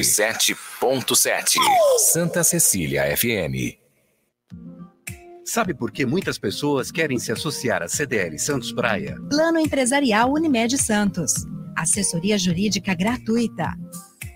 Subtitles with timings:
[0.00, 1.58] 7.7
[1.98, 3.76] Santa Cecília FM.
[5.44, 9.18] Sabe por que muitas pessoas querem se associar à CDL Santos Praia?
[9.28, 11.34] Plano Empresarial Unimed Santos.
[11.76, 13.74] Assessoria Jurídica Gratuita.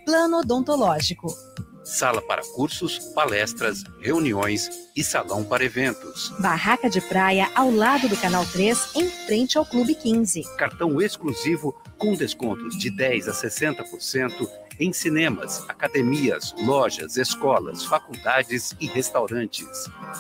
[0.05, 1.35] Plano Odontológico.
[1.83, 6.35] Sala para cursos, palestras, reuniões e salão para eventos.
[6.39, 10.43] Barraca de praia ao lado do Canal 3, em frente ao Clube 15.
[10.59, 18.87] Cartão exclusivo com descontos de 10 a 60% em cinemas, academias, lojas, escolas, faculdades e
[18.87, 19.67] restaurantes.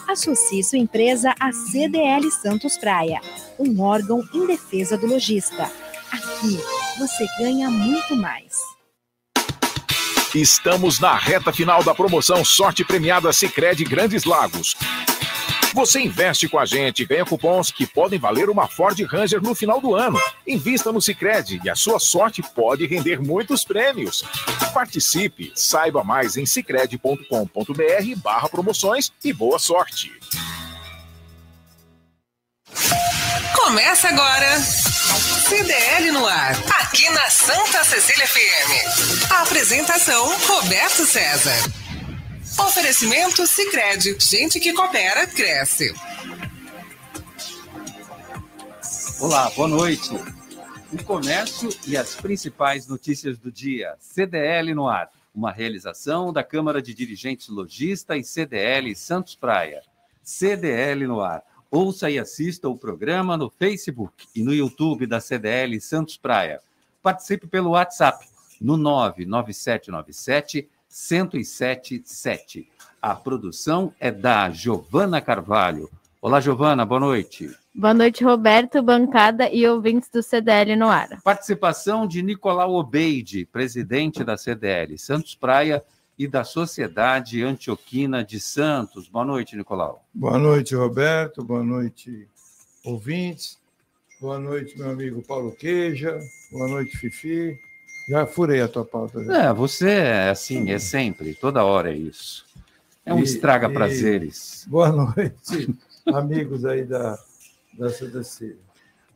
[0.08, 3.20] Associe sua empresa à CDL Santos Praia,
[3.58, 5.70] um órgão em defesa do lojista.
[6.10, 6.58] Aqui
[6.98, 8.56] você ganha muito mais.
[10.34, 14.76] Estamos na reta final da promoção Sorte Premiada Sicredi Grandes Lagos.
[15.74, 19.54] Você investe com a gente e ganha cupons que podem valer uma Ford Ranger no
[19.54, 20.18] final do ano.
[20.46, 24.24] Invista no Sicredi e a sua sorte pode render muitos prêmios.
[24.72, 30.12] Participe, saiba mais em sicredi.com.br barra promoções e boa sorte.
[33.54, 34.60] Começa agora.
[35.48, 39.30] CDL no ar, aqui na Santa Cecília FM.
[39.30, 41.85] A apresentação Roberto César.
[42.58, 45.92] Oferecimento Sicredi, gente que coopera cresce.
[49.20, 50.10] Olá, boa noite.
[50.90, 53.94] O comércio e as principais notícias do dia.
[54.00, 59.82] CDL no ar, uma realização da Câmara de Dirigentes Logista e CDL Santos Praia.
[60.22, 61.42] CDL no ar.
[61.70, 66.60] Ouça e assista o programa no Facebook e no YouTube da CDL Santos Praia.
[67.02, 68.26] Participe pelo WhatsApp
[68.60, 72.66] no 99797 1077.
[73.02, 75.90] A produção é da Giovana Carvalho.
[76.22, 77.54] Olá, Giovana, boa noite.
[77.74, 81.20] Boa noite, Roberto, bancada e ouvintes do CDL no ar.
[81.22, 85.84] Participação de Nicolau Obeide, presidente da CDL Santos Praia
[86.18, 89.06] e da Sociedade Antioquina de Santos.
[89.06, 90.02] Boa noite, Nicolau.
[90.14, 91.44] Boa noite, Roberto.
[91.44, 92.26] Boa noite,
[92.82, 93.58] ouvintes.
[94.18, 96.18] Boa noite, meu amigo Paulo Queija.
[96.50, 97.65] Boa noite, Fifi.
[98.08, 99.22] Já furei a tua pauta.
[99.24, 99.44] Já.
[99.48, 102.44] É, você é assim, é sempre, toda hora é isso.
[103.04, 104.64] É um E- estraga e- prazeres.
[104.68, 105.74] Boa noite,
[106.06, 107.18] amigos aí da,
[107.78, 108.56] da CDC.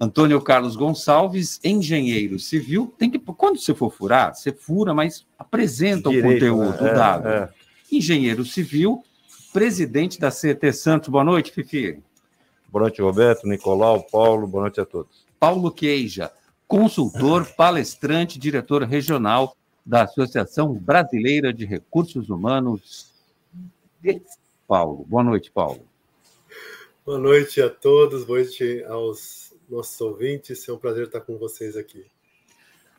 [0.00, 2.92] Antônio Carlos Gonçalves, engenheiro civil.
[2.98, 6.82] Tem que, quando você for furar, você fura, mas apresenta o Direito, conteúdo, né?
[6.82, 7.28] o É, dado.
[7.28, 7.48] é.
[7.92, 9.04] Engenheiro civil,
[9.52, 11.08] presidente da CT Santos.
[11.10, 11.98] Boa noite, Fifi.
[12.72, 15.26] Boa noite, Roberto, Nicolau, Paulo, boa noite a todos.
[15.38, 16.30] Paulo Queija,
[16.70, 23.12] consultor, palestrante, diretor regional da Associação Brasileira de Recursos Humanos
[24.00, 24.22] de
[24.69, 25.04] Paulo.
[25.08, 25.81] Boa noite, Paulo.
[27.04, 30.69] Boa noite a todos, boa noite aos nossos ouvintes.
[30.69, 32.06] É um prazer estar com vocês aqui.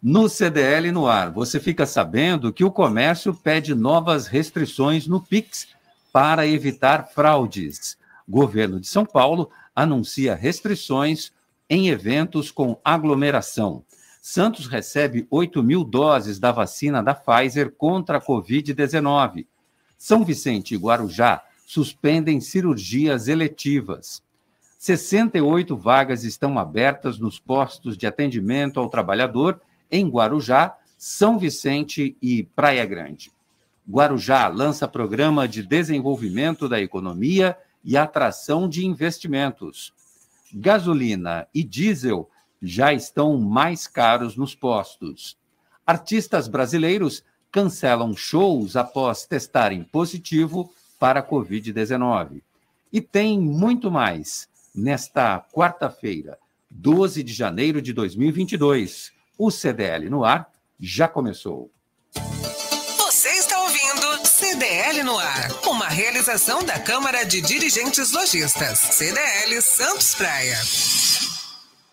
[0.04, 5.70] No CDL no ar, você fica sabendo que o comércio pede novas restrições no Pix
[6.12, 7.98] para evitar fraudes.
[8.28, 11.32] Governo de São Paulo anuncia restrições
[11.72, 13.86] em eventos com aglomeração.
[14.22, 19.48] Santos recebe 8 mil doses da vacina da Pfizer contra a Covid-19.
[19.98, 24.22] São Vicente e Guarujá suspendem cirurgias eletivas.
[24.80, 32.44] 68 vagas estão abertas nos postos de atendimento ao trabalhador em Guarujá, São Vicente e
[32.44, 33.32] Praia Grande.
[33.90, 39.94] Guarujá lança programa de desenvolvimento da economia e atração de investimentos.
[40.54, 42.30] Gasolina e diesel
[42.62, 45.38] já estão mais caros nos postos.
[45.86, 52.42] Artistas brasileiros cancelam shows após testarem positivo para a Covid-19.
[52.94, 54.50] E tem muito mais.
[54.74, 56.38] Nesta quarta-feira,
[56.70, 61.70] 12 de janeiro de 2022, o CDL no ar já começou.
[64.62, 68.78] CDL no ar, uma realização da Câmara de Dirigentes Lojistas.
[68.78, 70.56] CDL Santos Praia.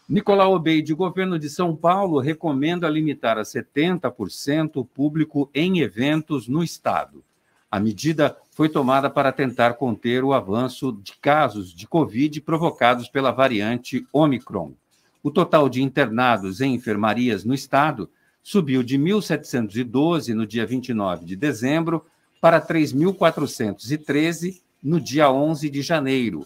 [0.06, 6.62] Nicolau Obeide, governo de São Paulo recomenda limitar a 70% o público em eventos no
[6.62, 7.24] estado.
[7.70, 13.30] A medida foi tomada para tentar conter o avanço de casos de Covid provocados pela
[13.30, 14.74] variante Omicron.
[15.22, 18.10] O total de internados em enfermarias no estado
[18.42, 22.04] subiu de 1.712 no dia 29 de dezembro
[22.40, 26.44] para 3.413 no dia 11 de janeiro.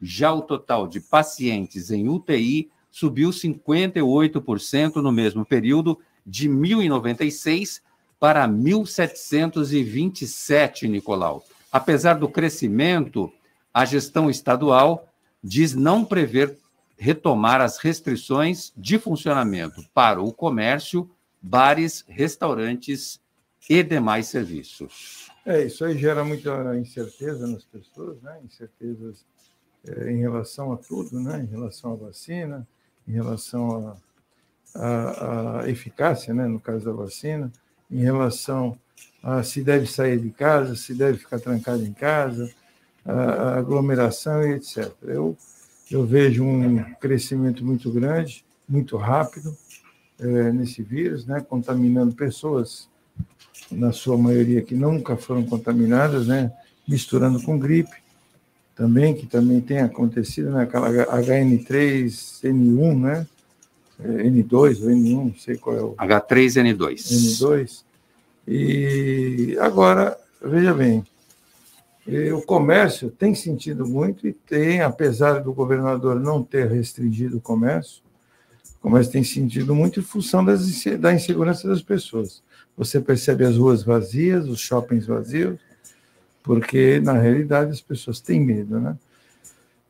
[0.00, 7.82] Já o total de pacientes em UTI subiu 58% no mesmo período, de 1.096
[8.18, 11.44] para 1.727, Nicolau.
[11.72, 13.32] Apesar do crescimento,
[13.72, 15.06] a gestão estadual
[15.42, 16.58] diz não prever
[16.98, 21.08] retomar as restrições de funcionamento para o comércio,
[21.40, 23.18] bares, restaurantes
[23.68, 25.29] e demais serviços.
[25.50, 28.38] É, isso aí gera muita incerteza nas pessoas, né?
[28.44, 29.24] Incertezas
[29.84, 31.40] é, em relação a tudo, né?
[31.42, 32.68] Em relação à vacina,
[33.08, 33.98] em relação
[34.76, 36.46] à eficácia, né?
[36.46, 37.50] No caso da vacina,
[37.90, 38.78] em relação
[39.20, 42.48] a se deve sair de casa, se deve ficar trancado em casa,
[43.04, 44.92] a aglomeração e etc.
[45.02, 45.36] Eu,
[45.90, 49.56] eu vejo um crescimento muito grande, muito rápido
[50.20, 52.89] é, nesse vírus, né, contaminando pessoas,
[53.70, 56.52] na sua maioria que nunca foram contaminadas, né,
[56.86, 57.96] misturando com gripe
[58.74, 63.26] também, que também tem acontecido, né, aquela HN3N1, né,
[64.02, 65.94] N2 ou N1, não sei qual é o...
[65.94, 66.94] H3N2.
[66.94, 67.82] N2.
[68.48, 71.04] E agora, veja bem,
[72.34, 78.02] o comércio tem sentido muito e tem, apesar do governador não ter restringido o comércio,
[78.78, 80.62] o comércio tem sentido muito em função das,
[80.98, 82.42] da insegurança das pessoas.
[82.80, 85.60] Você percebe as ruas vazias, os shoppings vazios,
[86.42, 88.96] porque, na realidade, as pessoas têm medo, né?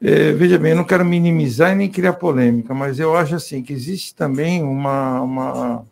[0.01, 3.63] É, veja bem, eu não quero minimizar e nem criar polêmica, mas eu acho assim
[3.63, 5.87] que existe também uma, uma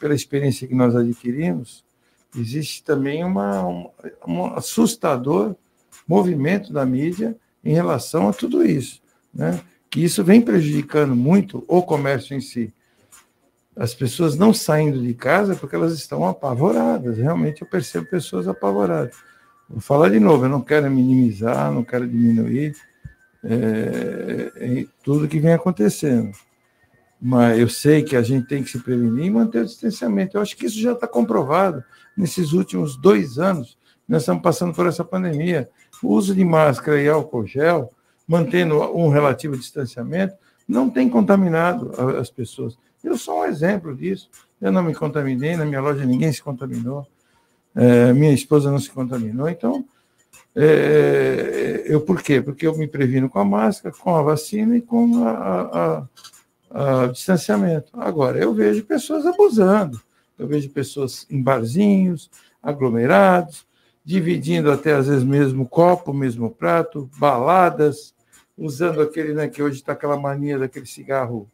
[0.00, 1.84] pela experiência que nós adquirimos,
[2.34, 3.90] existe também uma, um,
[4.26, 5.54] um assustador
[6.06, 9.02] movimento da mídia em relação a tudo isso,
[9.34, 9.60] né?
[9.90, 12.72] que isso vem prejudicando muito o comércio em si.
[13.78, 19.14] As pessoas não saindo de casa porque elas estão apavoradas, realmente eu percebo pessoas apavoradas.
[19.70, 22.74] Vou falar de novo, eu não quero minimizar, não quero diminuir
[23.44, 26.32] é, é, tudo que vem acontecendo.
[27.20, 30.36] Mas eu sei que a gente tem que se prevenir e manter o distanciamento.
[30.36, 31.84] Eu acho que isso já está comprovado
[32.16, 33.78] nesses últimos dois anos.
[34.08, 35.68] Nós estamos passando por essa pandemia.
[36.02, 37.90] O uso de máscara e álcool gel,
[38.26, 40.34] mantendo um relativo distanciamento,
[40.66, 42.76] não tem contaminado as pessoas.
[43.02, 44.28] Eu sou um exemplo disso.
[44.60, 47.06] Eu não me contaminei, na minha loja ninguém se contaminou,
[47.74, 49.48] é, minha esposa não se contaminou.
[49.48, 49.84] Então,
[50.56, 52.40] é, eu por quê?
[52.40, 57.92] Porque eu me previno com a máscara, com a vacina e com a distanciamento.
[57.94, 60.00] Agora, eu vejo pessoas abusando.
[60.38, 62.30] Eu vejo pessoas em barzinhos,
[62.62, 63.66] aglomerados,
[64.04, 68.14] dividindo até às vezes mesmo copo, mesmo prato, baladas,
[68.56, 71.48] usando aquele, né, que hoje está aquela mania daquele cigarro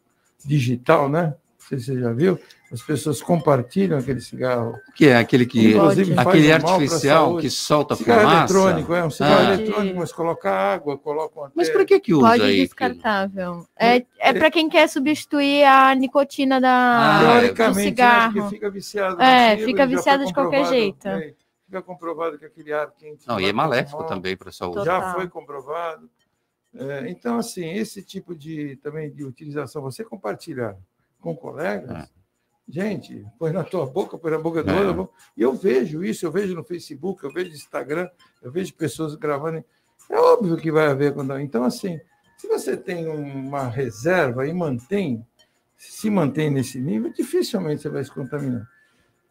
[0.45, 1.35] digital, né?
[1.59, 2.39] Não sei se você já viu.
[2.71, 4.77] As pessoas compartilham aquele cigarro.
[4.95, 8.53] Que é aquele que Inclusive, aquele artificial que solta cigarro fumaça.
[8.53, 9.53] eletrônico, é um cigarro ah.
[9.53, 12.63] eletrônico, mas coloca água, coloca uma Mas para que que usa Pode aí?
[12.63, 13.65] descartável.
[13.79, 18.49] É, é para quem quer substituir a nicotina da ah, do Teoricamente, né, cigarro.
[18.49, 19.21] fica viciado.
[19.21, 21.07] É, naquilo, fica já viciado de qualquer jeito.
[21.07, 21.33] é,
[21.65, 23.27] fica comprovado que aquele ar quente.
[23.27, 24.83] Não, e é maléfico também para a saúde.
[24.83, 25.13] Já Total.
[25.13, 26.09] foi comprovado.
[26.77, 30.77] É, então, assim, esse tipo de também de utilização, você compartilhar
[31.19, 32.07] com colegas, É.
[32.67, 34.81] gente, põe na tua boca, põe na boca do É.
[34.87, 35.09] outro.
[35.37, 38.09] E eu vejo isso, eu vejo no Facebook, eu vejo no Instagram,
[38.41, 39.63] eu vejo pessoas gravando.
[40.09, 41.39] É óbvio que vai haver quando.
[41.39, 41.99] Então, assim,
[42.37, 45.25] se você tem uma reserva e mantém,
[45.77, 48.67] se mantém nesse nível, dificilmente você vai se contaminar.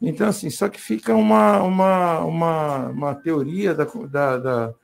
[0.00, 4.74] Então, assim, só que fica uma, uma, uma, uma teoria da, da, da,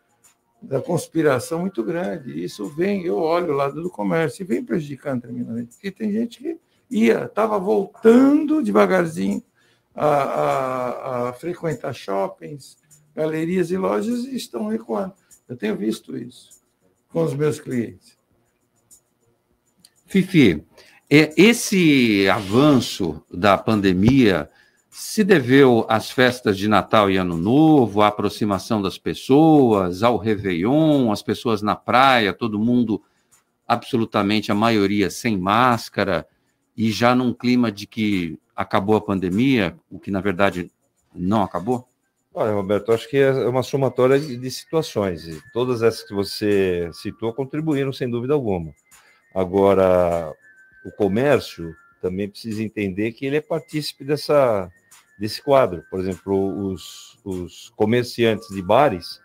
[0.63, 2.43] da conspiração muito grande.
[2.43, 5.75] Isso vem, eu olho o lado do comércio e vem prejudicando tremendamente.
[5.75, 6.59] Porque tem gente que
[6.91, 9.43] ia, estava voltando devagarzinho
[9.95, 12.77] a, a, a frequentar shoppings,
[13.15, 15.15] galerias e lojas e estão recuando.
[15.49, 16.61] Eu tenho visto isso
[17.09, 18.19] com os meus clientes.
[20.07, 20.65] Fifi,
[21.09, 24.49] é, esse avanço da pandemia
[24.91, 31.13] se deveu às festas de Natal e Ano Novo, à aproximação das pessoas, ao Réveillon,
[31.13, 33.01] as pessoas na praia, todo mundo,
[33.67, 36.27] absolutamente a maioria sem máscara,
[36.77, 40.71] e já num clima de que acabou a pandemia, o que na verdade
[41.15, 41.89] não acabou?
[42.35, 45.27] Olha, Roberto, acho que é uma somatória de, situações.
[45.27, 48.73] E todas essas que você citou contribuíram, sem dúvida alguma.
[49.35, 50.33] Agora,
[50.85, 54.71] o comércio também precisa entender que ele é partícipe dessa,
[55.21, 55.85] desse quadro.
[55.91, 59.21] Por exemplo, os, os comerciantes de bares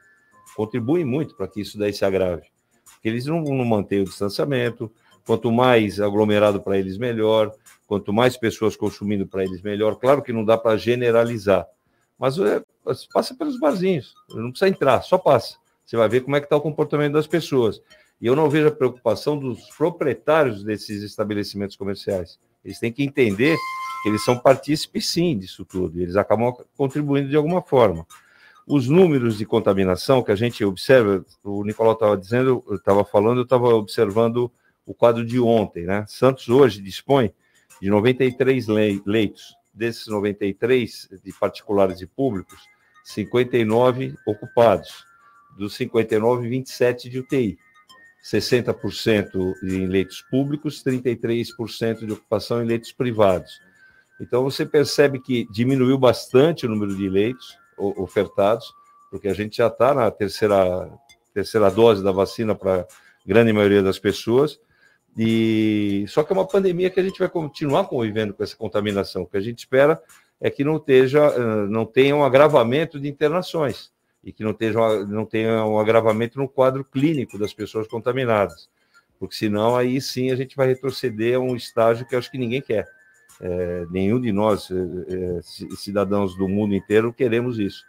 [0.53, 2.43] contribuem muito para que isso daí se agrave.
[2.83, 4.91] Porque eles não, não mantêm o distanciamento,
[5.25, 7.53] quanto mais aglomerado para eles, melhor,
[7.87, 9.95] quanto mais pessoas consumindo para eles, melhor.
[9.95, 11.65] Claro que não dá para generalizar,
[12.19, 12.61] mas é,
[13.13, 15.57] passa pelos barzinhos, não precisa entrar, só passa.
[15.85, 17.81] Você vai ver como é que está o comportamento das pessoas.
[18.19, 22.39] E eu não vejo a preocupação dos proprietários desses estabelecimentos comerciais.
[22.63, 23.55] Eles têm que entender
[24.05, 25.99] eles são partícipes, sim, disso tudo.
[25.99, 28.05] Eles acabam contribuindo de alguma forma.
[28.67, 33.43] Os números de contaminação que a gente observa, o Nicolau estava dizendo, estava falando, eu
[33.43, 34.51] estava observando
[34.85, 36.05] o quadro de ontem, né?
[36.07, 37.31] Santos hoje dispõe
[37.81, 42.59] de 93 lei- leitos desses 93 de particulares e públicos,
[43.03, 45.03] 59 ocupados.
[45.57, 47.57] Dos 59, 27 de UTI.
[48.23, 53.61] 60% em leitos públicos, 33% de ocupação em leitos privados.
[54.19, 58.73] Então, você percebe que diminuiu bastante o número de leitos ofertados,
[59.11, 60.89] porque a gente já está na terceira,
[61.33, 62.87] terceira dose da vacina para a
[63.25, 64.59] grande maioria das pessoas,
[65.17, 69.21] e só que é uma pandemia que a gente vai continuar convivendo com essa contaminação.
[69.21, 70.01] O que a gente espera
[70.41, 73.91] é que não, esteja, não tenha um agravamento de internações
[74.23, 78.69] e que não, esteja, não tenha um agravamento no quadro clínico das pessoas contaminadas,
[79.17, 82.61] porque senão aí sim a gente vai retroceder a um estágio que acho que ninguém
[82.61, 82.85] quer.
[83.41, 85.41] É, nenhum de nós, é, é
[85.75, 87.83] cidadãos do mundo inteiro, queremos isso.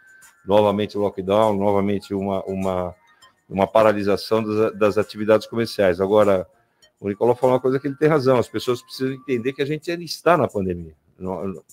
[0.45, 2.95] Novamente lockdown, novamente uma, uma,
[3.49, 6.01] uma paralisação das, das atividades comerciais.
[6.01, 6.47] Agora,
[6.99, 9.65] o Nicolau falou uma coisa que ele tem razão, as pessoas precisam entender que a
[9.65, 10.93] gente está na pandemia.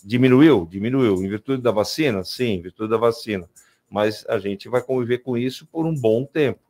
[0.02, 0.66] Diminuiu?
[0.70, 1.22] Diminuiu.
[1.22, 2.24] Em virtude da vacina?
[2.24, 3.48] Sim, em virtude da vacina.
[3.90, 6.60] Mas a gente vai conviver com isso por um bom tempo.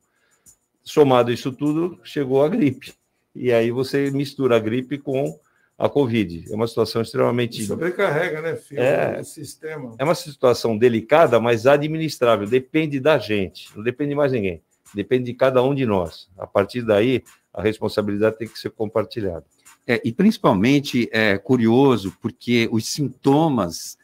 [0.82, 2.92] Somado isso tudo, chegou a gripe.
[3.34, 5.38] E aí você mistura a gripe com
[5.78, 6.44] a Covid.
[6.50, 7.64] É uma situação extremamente.
[7.64, 8.80] Sobrecarrega, né, filho?
[8.80, 9.94] É, o sistema.
[9.98, 12.46] É uma situação delicada, mas administrável.
[12.46, 14.62] Depende da gente, não depende de mais ninguém.
[14.94, 16.28] Depende de cada um de nós.
[16.38, 19.44] A partir daí, a responsabilidade tem que ser compartilhada.
[19.86, 23.98] É, e principalmente é curioso porque os sintomas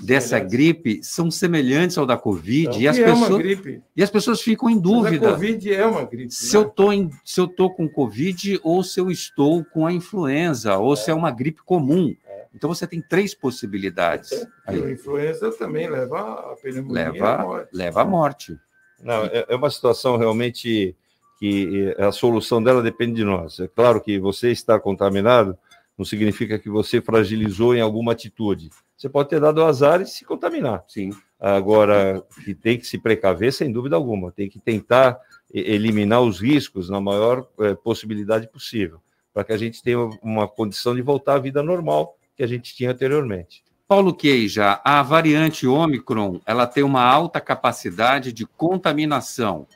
[0.00, 4.40] dessa gripe são semelhantes ao da Covid então, e, as pessoas, é e as pessoas
[4.40, 5.26] ficam em dúvida.
[5.26, 6.32] Mas a Covid é uma gripe.
[6.32, 6.62] Se né?
[6.62, 10.76] eu tô em, se eu estou com Covid ou se eu estou com a influenza
[10.76, 10.96] ou é.
[10.96, 12.14] se é uma gripe comum.
[12.26, 12.46] É.
[12.54, 14.32] Então você tem três possibilidades.
[14.32, 14.46] É.
[14.66, 17.68] A influenza também leva a pneumonia leva, à morte.
[17.72, 18.58] Leva à morte.
[19.02, 20.96] Não, é, é uma situação realmente
[21.38, 23.60] que a solução dela depende de nós.
[23.60, 25.56] É claro que você estar contaminado
[25.96, 28.70] não significa que você fragilizou em alguma atitude.
[29.00, 30.84] Você pode ter dado azar e se contaminar.
[30.86, 31.10] Sim.
[31.40, 34.30] Agora, que tem que se precaver, sem dúvida alguma.
[34.30, 35.18] Tem que tentar
[35.50, 39.00] eliminar os riscos na maior é, possibilidade possível,
[39.32, 42.74] para que a gente tenha uma condição de voltar à vida normal que a gente
[42.74, 43.64] tinha anteriormente.
[43.88, 49.66] Paulo Queija, a variante Ômicron, ela tem uma alta capacidade de contaminação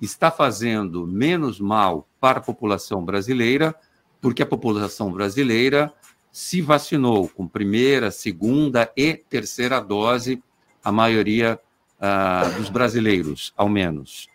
[0.00, 3.74] está fazendo menos mal para a população brasileira,
[4.20, 5.92] porque a população brasileira
[6.32, 10.42] se vacinou com primeira, segunda e terceira dose,
[10.82, 11.60] a maioria
[11.98, 14.26] uh, dos brasileiros, ao menos.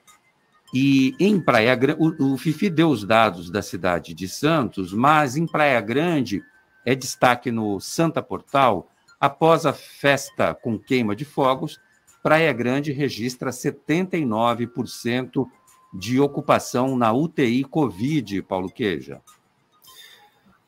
[0.73, 5.35] E em Praia Grande, o, o Fifi deu os dados da cidade de Santos, mas
[5.35, 6.43] em Praia Grande
[6.85, 8.89] é destaque no Santa Portal,
[9.19, 11.79] após a festa com queima de fogos,
[12.21, 15.47] Praia Grande registra 79%
[15.93, 19.21] de ocupação na UTI Covid, Paulo Queja.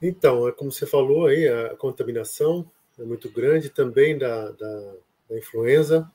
[0.01, 4.95] Então, é como você falou aí, a contaminação é muito grande também da, da,
[5.29, 6.09] da influenza.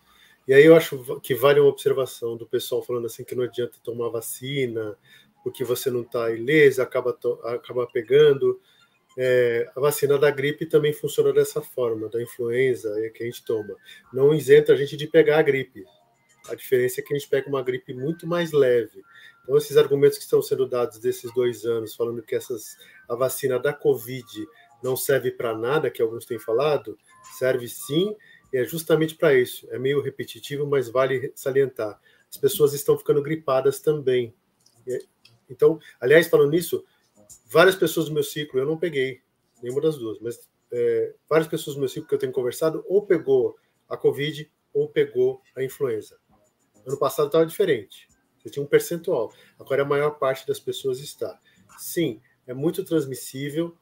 [0.46, 3.78] E aí eu acho que vale uma observação do pessoal falando assim que não adianta
[3.82, 4.96] tomar vacina,
[5.42, 8.60] porque você não está ilesa, acaba, acaba pegando.
[9.16, 13.44] É, a vacina da gripe também funciona dessa forma, da influenza é que a gente
[13.44, 13.74] toma.
[14.12, 15.84] Não isenta a gente de pegar a gripe.
[16.48, 19.02] A diferença é que a gente pega uma gripe muito mais leve.
[19.44, 22.76] Então, esses argumentos que estão sendo dados desses dois anos, falando que essas,
[23.08, 24.26] a vacina da Covid
[24.82, 26.98] não serve para nada, que alguns têm falado,
[27.38, 28.16] serve sim,
[28.52, 29.66] e é justamente para isso.
[29.70, 32.00] É meio repetitivo, mas vale salientar.
[32.30, 34.34] As pessoas estão ficando gripadas também.
[35.48, 36.84] Então, aliás, falando nisso,
[37.46, 39.20] várias pessoas do meu ciclo, eu não peguei
[39.62, 43.06] nenhuma das duas, mas é, várias pessoas do meu ciclo que eu tenho conversado ou
[43.06, 43.56] pegou
[43.88, 46.18] a Covid ou pegou a influenza.
[46.86, 48.08] Ano passado estava diferente.
[48.44, 49.32] Você tinha um percentual.
[49.58, 51.40] Agora a maior parte das pessoas está.
[51.78, 53.74] Sim, é muito transmissível.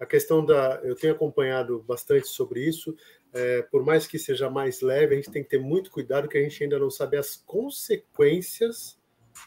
[0.00, 0.80] A questão da.
[0.82, 2.96] Eu tenho acompanhado bastante sobre isso.
[3.32, 6.36] É, por mais que seja mais leve, a gente tem que ter muito cuidado, que
[6.36, 8.98] a gente ainda não sabe as consequências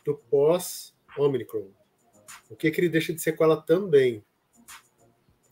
[0.06, 1.70] do pós-Omicron.
[2.50, 4.24] O que, que ele deixa de sequela também.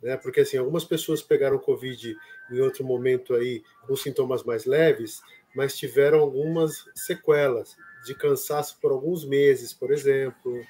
[0.02, 0.16] Né?
[0.16, 2.16] Porque assim, algumas pessoas pegaram Covid
[2.50, 5.22] em outro momento aí com sintomas mais leves,
[5.56, 10.62] mas tiveram algumas sequelas de cansaço por alguns meses, por exemplo,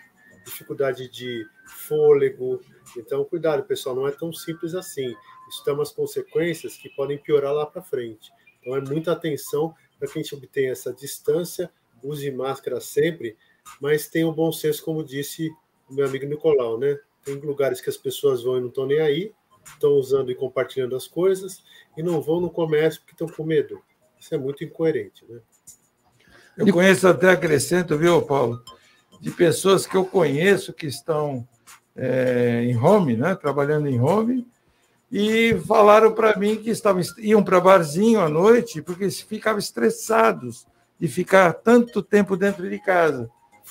[0.45, 2.61] dificuldade de fôlego.
[2.97, 5.15] Então, cuidado, pessoal, não é tão simples assim.
[5.49, 8.31] Isso tem umas consequências que podem piorar lá para frente.
[8.59, 11.71] Então, é muita atenção para que a gente obtenha essa distância,
[12.03, 13.37] use máscara sempre,
[13.79, 15.49] mas tenha o bom senso, como disse
[15.89, 16.99] o meu amigo Nicolau, né?
[17.23, 19.33] Tem lugares que as pessoas vão e não estão nem aí,
[19.65, 21.63] estão usando e compartilhando as coisas,
[21.95, 23.81] e não vão no comércio porque estão com medo.
[24.21, 25.39] Isso é muito incoerente, né?
[26.55, 28.63] Eu conheço até acrescento, viu, Paulo,
[29.19, 31.47] de pessoas que eu conheço que estão
[31.95, 34.47] é, em home, né, trabalhando em home,
[35.11, 40.67] e falaram para mim que estavam, iam para barzinho à noite porque ficavam estressados
[40.99, 43.27] de ficar tanto tempo dentro de casa.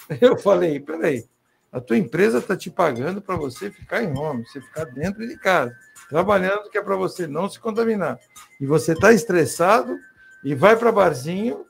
[0.21, 1.25] Eu falei, peraí,
[1.71, 5.37] a tua empresa está te pagando para você ficar em home, você ficar dentro de
[5.37, 5.73] casa,
[6.09, 8.19] trabalhando, que é para você não se contaminar.
[8.61, 9.97] E você está estressado
[10.45, 11.67] e vai para barzinho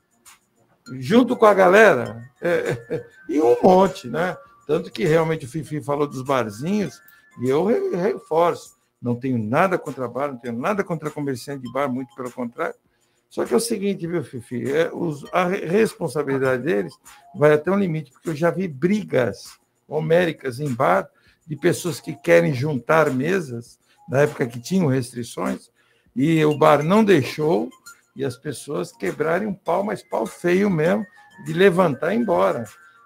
[0.98, 4.36] junto com a galera, é, e um monte, né?
[4.66, 7.00] Tanto que realmente o Fifi falou dos barzinhos,
[7.40, 8.78] e eu reforço.
[9.00, 12.74] Não tenho nada contra bar, não tenho nada contra comerciante de bar, muito pelo contrário.
[13.30, 14.70] Só que é o seguinte, viu, Fifi?
[14.70, 16.92] É, os, a responsabilidade deles
[17.34, 19.58] vai até um limite, porque eu já vi brigas
[19.88, 21.08] homéricas em bar
[21.46, 25.70] de pessoas que querem juntar mesas, na época que tinham restrições,
[26.14, 27.70] e o bar não deixou,
[28.14, 31.07] e as pessoas quebrarem um pau, mas pau feio mesmo,
[31.45, 32.64] de levantar e ir embora.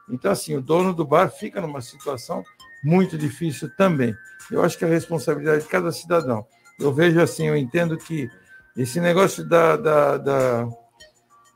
[0.08, 2.42] Então, assim, o dono do bar fica numa situação
[2.82, 4.14] muito difícil também.
[4.50, 6.46] Eu acho que é a responsabilidade de cada cidadão.
[6.78, 8.28] Eu vejo assim, eu entendo que
[8.76, 10.68] esse negócio da, da, da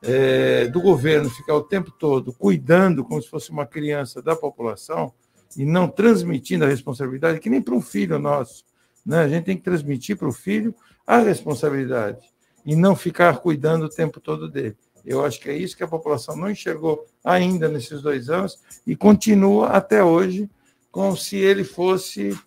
[0.00, 5.12] é, do governo ficar o tempo todo cuidando como se fosse uma criança da população
[5.56, 8.64] e não transmitindo a responsabilidade, que nem para um filho nosso.
[9.04, 9.18] Né?
[9.18, 10.74] A gente tem que transmitir para o filho
[11.06, 12.20] a responsabilidade
[12.68, 14.76] e não ficar cuidando o tempo todo dele.
[15.02, 18.94] Eu acho que é isso que a população não enxergou ainda nesses dois anos e
[18.94, 20.50] continua até hoje
[20.92, 22.38] como se ele fosse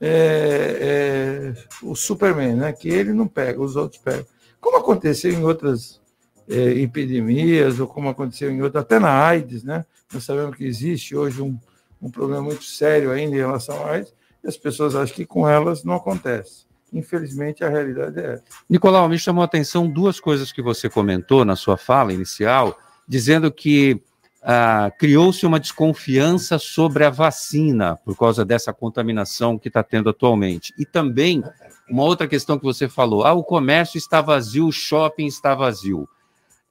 [0.00, 2.72] é, é, o Superman, né?
[2.72, 4.24] que ele não pega, os outros pegam.
[4.58, 6.00] Como aconteceu em outras
[6.48, 9.84] é, epidemias, ou como aconteceu em outras, até na AIDS, né?
[10.10, 11.58] nós sabemos que existe hoje um,
[12.00, 15.46] um problema muito sério ainda em relação à AIDS, e as pessoas acham que com
[15.46, 16.67] elas não acontece.
[16.92, 18.44] Infelizmente, a realidade é essa.
[18.68, 23.52] Nicolau, me chamou a atenção duas coisas que você comentou na sua fala inicial, dizendo
[23.52, 24.02] que
[24.42, 30.72] ah, criou-se uma desconfiança sobre a vacina por causa dessa contaminação que está tendo atualmente.
[30.78, 31.42] E também
[31.90, 36.08] uma outra questão que você falou: ah, o comércio está vazio, o shopping está vazio.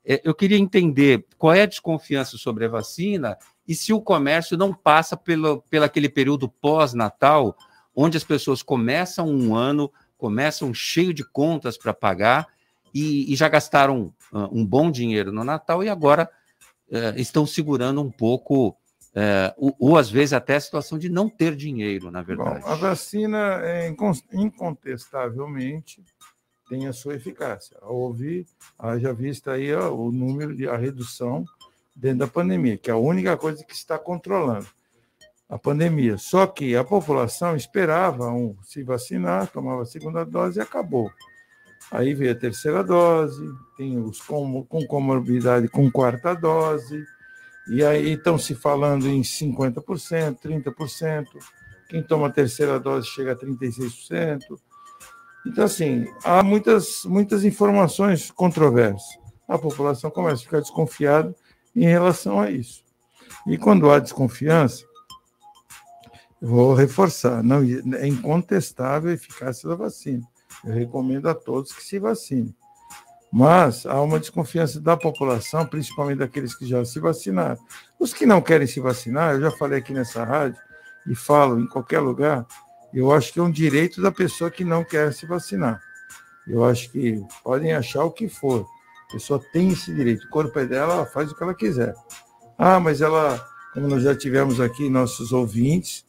[0.05, 4.57] É, eu queria entender qual é a desconfiança sobre a vacina e se o comércio
[4.57, 7.57] não passa pelo, pelo aquele período pós-natal,
[7.93, 12.47] onde as pessoas começam um ano, começam cheio de contas para pagar
[12.93, 16.29] e, e, já gastaram uh, um bom dinheiro no Natal e agora
[16.89, 21.29] uh, estão segurando um pouco, uh, ou, ou, às vezes até a situação de não
[21.29, 22.61] ter dinheiro, na verdade.
[22.61, 23.93] Bom, a vacina, é,
[24.33, 26.03] incontestavelmente,
[26.67, 27.77] tem a sua eficácia.
[27.81, 28.47] Houve,
[28.79, 31.45] haja vista aí ó, o número de a redução
[31.95, 34.67] dentro da pandemia, que é a única coisa que está controlando
[35.49, 36.17] a pandemia.
[36.17, 41.09] Só que a população esperava um, se vacinar, tomava a segunda dose e acabou.
[41.91, 43.43] Aí veio a terceira dose,
[43.77, 47.05] tem os com, com comorbidade com quarta dose,
[47.69, 51.25] e aí estão se falando em 50%, 30%.
[51.89, 54.41] Quem toma a terceira dose chega a 36%.
[55.45, 59.17] Então, assim, há muitas, muitas informações controversas.
[59.47, 61.33] A população começa a ficar desconfiada
[61.73, 62.83] em relação a isso.
[63.45, 64.86] E quando há desconfiança,
[66.41, 67.61] vou reforçar, não
[67.95, 70.23] é incontestável a eficácia da vacina.
[70.63, 72.55] Eu recomendo a todos que se vacinem.
[73.31, 77.59] Mas há uma desconfiança da população, principalmente daqueles que já se vacinaram.
[77.99, 80.59] Os que não querem se vacinar, eu já falei aqui nessa rádio
[81.05, 82.45] e falo em qualquer lugar,
[82.93, 85.81] eu acho que é um direito da pessoa que não quer se vacinar.
[86.47, 88.65] Eu acho que podem achar o que for.
[89.09, 90.25] A pessoa tem esse direito.
[90.25, 91.93] O corpo é dela, ela faz o que ela quiser.
[92.57, 96.05] Ah, mas ela, como nós já tivemos aqui nossos ouvintes,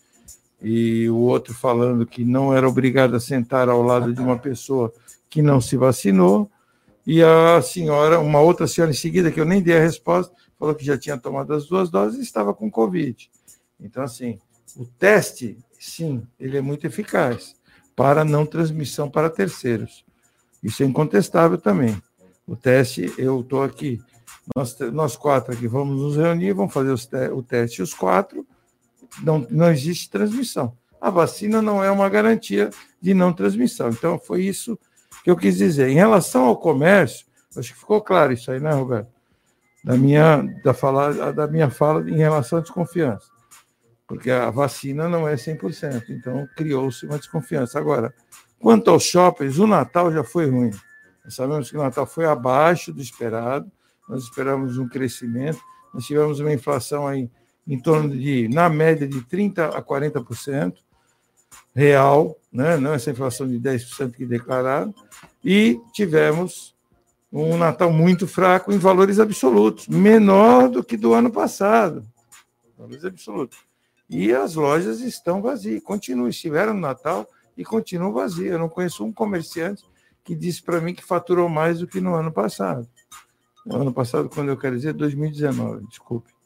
[0.60, 4.92] e o outro falando que não era obrigado a sentar ao lado de uma pessoa
[5.30, 6.50] que não se vacinou,
[7.06, 10.74] e a senhora, uma outra senhora em seguida, que eu nem dei a resposta, falou
[10.74, 13.30] que já tinha tomado as duas doses e estava com Covid.
[13.80, 14.38] Então, assim,
[14.76, 17.56] o teste, sim, ele é muito eficaz
[17.96, 20.04] para não transmissão para terceiros.
[20.62, 22.00] Isso é incontestável também.
[22.46, 24.00] O teste, eu estou aqui,
[24.54, 28.46] nós, nós quatro aqui vamos nos reunir, vamos fazer te o teste os quatro,
[29.22, 30.76] não, não existe transmissão.
[31.00, 33.90] A vacina não é uma garantia de não transmissão.
[33.90, 34.78] Então, foi isso
[35.22, 35.88] que eu quis dizer.
[35.88, 39.10] Em relação ao comércio, acho que ficou claro isso aí, né, Roberto?
[39.84, 43.26] Da minha, da, fala, da minha fala em relação à desconfiança.
[44.06, 47.78] Porque a vacina não é 100%, então criou-se uma desconfiança.
[47.78, 48.12] Agora,
[48.58, 50.70] quanto aos shoppings, o Natal já foi ruim.
[51.24, 53.70] Nós sabemos que o Natal foi abaixo do esperado,
[54.08, 55.60] nós esperamos um crescimento,
[55.92, 57.30] nós tivemos uma inflação aí
[57.68, 60.74] em torno de, na média, de 30% a 40%
[61.74, 62.78] real, né?
[62.78, 64.94] não essa inflação de 10% que declararam,
[65.44, 66.74] e tivemos
[67.30, 72.02] um Natal muito fraco em valores absolutos, menor do que do ano passado.
[72.78, 73.58] Valores absolutos.
[74.08, 78.52] E as lojas estão vazias, continuam, estiveram no Natal e continuam vazias.
[78.52, 79.84] Eu não conheço um comerciante
[80.24, 82.88] que disse para mim que faturou mais do que no ano passado.
[83.66, 86.37] No ano passado, quando eu quero dizer, 2019, desculpe.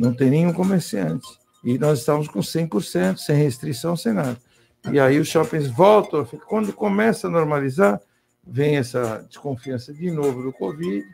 [0.00, 1.28] Não tem nenhum comerciante.
[1.62, 4.38] E nós estamos com 100%, sem restrição, sem nada.
[4.90, 8.00] E aí os shoppings voltam, quando começa a normalizar,
[8.42, 11.04] vem essa desconfiança de novo do Covid,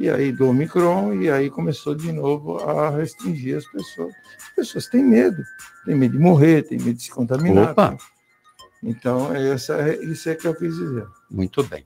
[0.00, 4.14] e aí do Omicron, e aí começou de novo a restringir as pessoas.
[4.38, 5.42] As pessoas têm medo,
[5.84, 7.72] têm medo de morrer, têm medo de se contaminar.
[7.72, 7.98] Opa.
[8.82, 11.06] Então, essa, é, isso é que eu quis dizer.
[11.30, 11.84] Muito bem.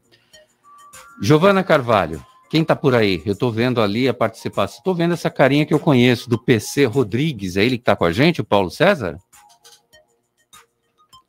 [1.21, 3.23] Giovana Carvalho, quem está por aí?
[3.25, 4.79] Eu estou vendo ali a participação.
[4.79, 7.57] Estou vendo essa carinha que eu conheço, do PC Rodrigues.
[7.57, 9.17] É ele que está com a gente, o Paulo César?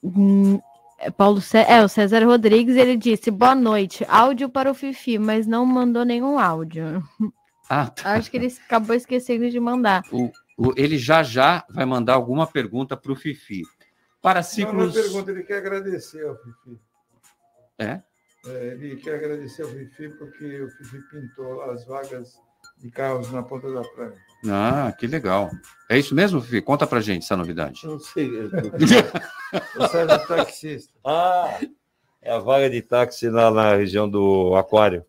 [0.04, 0.60] Hum,
[0.98, 5.20] é Paulo César, é, o César Rodrigues, ele disse, boa noite, áudio para o Fifi,
[5.20, 7.04] mas não mandou nenhum áudio.
[7.70, 8.14] Ah, tá.
[8.14, 10.02] Acho que ele acabou esquecendo de mandar.
[10.12, 13.62] O, o, ele já já vai mandar alguma pergunta para o Fifi.
[14.24, 14.96] Para ciclos...
[14.96, 16.80] Não, pergunta, ele quer agradecer ao Fifi.
[17.78, 18.02] É?
[18.46, 22.40] É, ele quer agradecer ao Fifi porque o Fifi pintou as vagas
[22.78, 24.14] de carros na ponta da praia.
[24.50, 25.52] Ah, que legal.
[25.90, 26.62] É isso mesmo, Fifi?
[26.62, 27.86] Conta pra gente essa novidade.
[27.86, 28.30] Não sei.
[29.78, 30.94] Você é taxista.
[31.06, 31.60] Ah,
[32.22, 35.06] é a vaga de táxi lá na região do Aquário.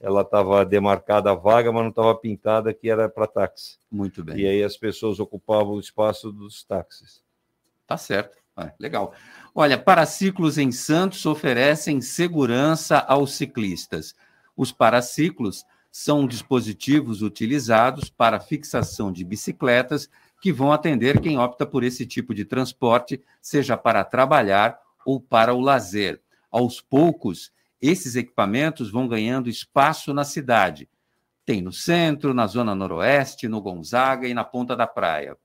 [0.00, 3.78] Ela estava demarcada a vaga, mas não estava pintada que era para táxi.
[3.90, 4.38] Muito bem.
[4.38, 7.24] E aí as pessoas ocupavam o espaço dos táxis.
[7.86, 8.36] Tá certo.
[8.56, 9.12] Ah, legal.
[9.54, 14.14] Olha, paraciclos em Santos oferecem segurança aos ciclistas.
[14.56, 20.08] Os paraciclos são dispositivos utilizados para fixação de bicicletas
[20.40, 25.54] que vão atender quem opta por esse tipo de transporte, seja para trabalhar ou para
[25.54, 26.20] o lazer.
[26.50, 30.88] Aos poucos, esses equipamentos vão ganhando espaço na cidade.
[31.44, 35.36] Tem no centro, na zona noroeste, no Gonzaga e na ponta da praia.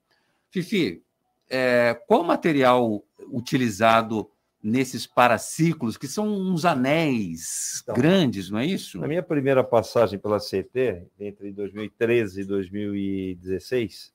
[0.50, 1.04] Fifi,
[1.52, 4.30] é, qual material utilizado
[4.64, 9.00] nesses paraciclos, que são uns anéis então, grandes, não é isso?
[9.00, 14.14] Na minha primeira passagem pela CT, entre 2013 e 2016,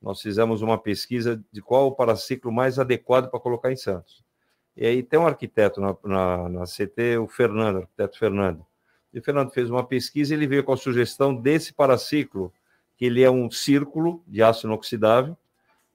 [0.00, 4.22] nós fizemos uma pesquisa de qual o paraciclo mais adequado para colocar em Santos.
[4.76, 8.64] E aí tem um arquiteto na, na, na CT, o Fernando, o arquiteto Fernando.
[9.12, 12.52] E o Fernando fez uma pesquisa e ele veio com a sugestão desse paraciclo,
[12.96, 15.36] que ele é um círculo de aço inoxidável,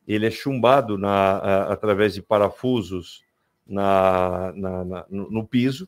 [0.08, 3.24] ele é chumbado na, a, através de parafusos
[3.66, 5.88] na, na, na, no piso,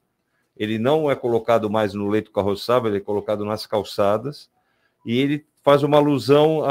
[0.55, 4.49] ele não é colocado mais no leito carroçável, ele é colocado nas calçadas,
[5.05, 6.63] e ele faz uma alusão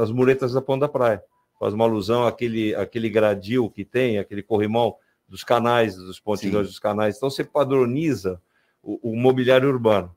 [0.00, 1.22] às muretas da Ponta da Praia,
[1.58, 4.96] faz uma alusão àquele, àquele gradil que tem, aquele corrimão
[5.28, 7.16] dos canais, dos pontilhões dos canais.
[7.16, 8.40] Então, você padroniza
[8.82, 10.14] o, o mobiliário urbano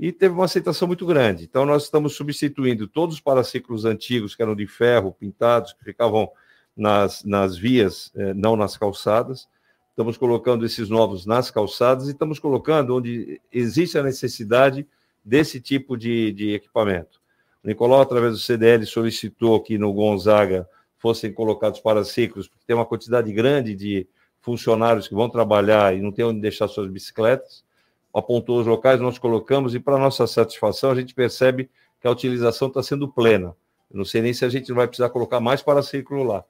[0.00, 1.44] e teve uma aceitação muito grande.
[1.44, 6.30] Então, nós estamos substituindo todos os paraciclos antigos, que eram de ferro, pintados, que ficavam
[6.74, 9.46] nas, nas vias, eh, não nas calçadas.
[9.90, 14.88] Estamos colocando esses novos nas calçadas e estamos colocando onde existe a necessidade
[15.22, 17.20] desse tipo de, de equipamento.
[17.62, 22.86] O Nicolau, através do CDL, solicitou que no Gonzaga fossem colocados paraciclos, porque tem uma
[22.86, 24.08] quantidade grande de
[24.40, 27.68] funcionários que vão trabalhar e não tem onde deixar suas bicicletas
[28.12, 31.70] apontou os locais, nós colocamos, e para nossa satisfação, a gente percebe
[32.00, 33.54] que a utilização está sendo plena.
[33.90, 36.44] Eu não sei nem se a gente não vai precisar colocar mais paraciclo lá.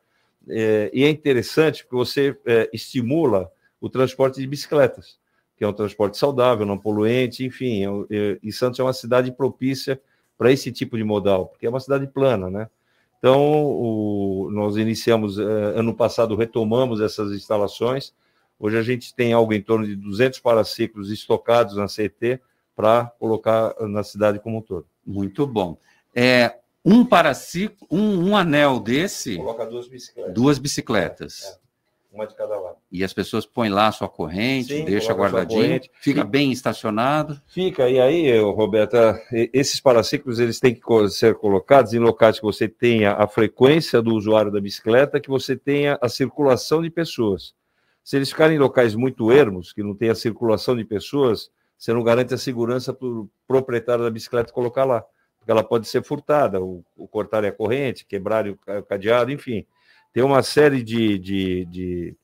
[0.49, 5.18] É, e é interessante porque você é, estimula o transporte de bicicletas,
[5.57, 7.85] que é um transporte saudável, não poluente, enfim.
[8.11, 10.01] É, é e Santos é uma cidade propícia
[10.38, 12.68] para esse tipo de modal, porque é uma cidade plana, né?
[13.18, 18.14] Então, o, nós iniciamos, é, ano passado, retomamos essas instalações,
[18.61, 22.38] Hoje a gente tem algo em torno de 200 paraciclos estocados na CT
[22.77, 24.87] para colocar na cidade como um todo.
[25.05, 25.79] Muito bom.
[26.14, 29.37] É, um paraciclo, um, um anel desse.
[29.37, 30.35] Coloca duas bicicletas.
[30.35, 31.42] Duas bicicletas.
[31.44, 32.77] É, uma de cada lado.
[32.92, 37.40] E as pessoas põem lá a sua corrente, Sim, deixa guardadinho, fica bem estacionado.
[37.46, 39.18] Fica, e aí, Roberta,
[39.55, 44.14] esses paraciclos eles têm que ser colocados em locais que você tenha a frequência do
[44.14, 47.55] usuário da bicicleta, que você tenha a circulação de pessoas.
[48.11, 51.92] Se eles ficarem em locais muito ermos, que não tem a circulação de pessoas, você
[51.92, 55.05] não garante a segurança para o proprietário da bicicleta colocar lá,
[55.38, 59.64] porque ela pode ser furtada, ou, ou a corrente, quebrarem o cadeado, enfim.
[60.12, 62.16] Tem uma série de, de, de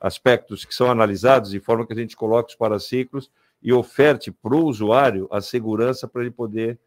[0.00, 3.28] aspectos que são analisados de forma que a gente coloque os paraciclos
[3.60, 6.78] e oferte para o usuário a segurança para ele poder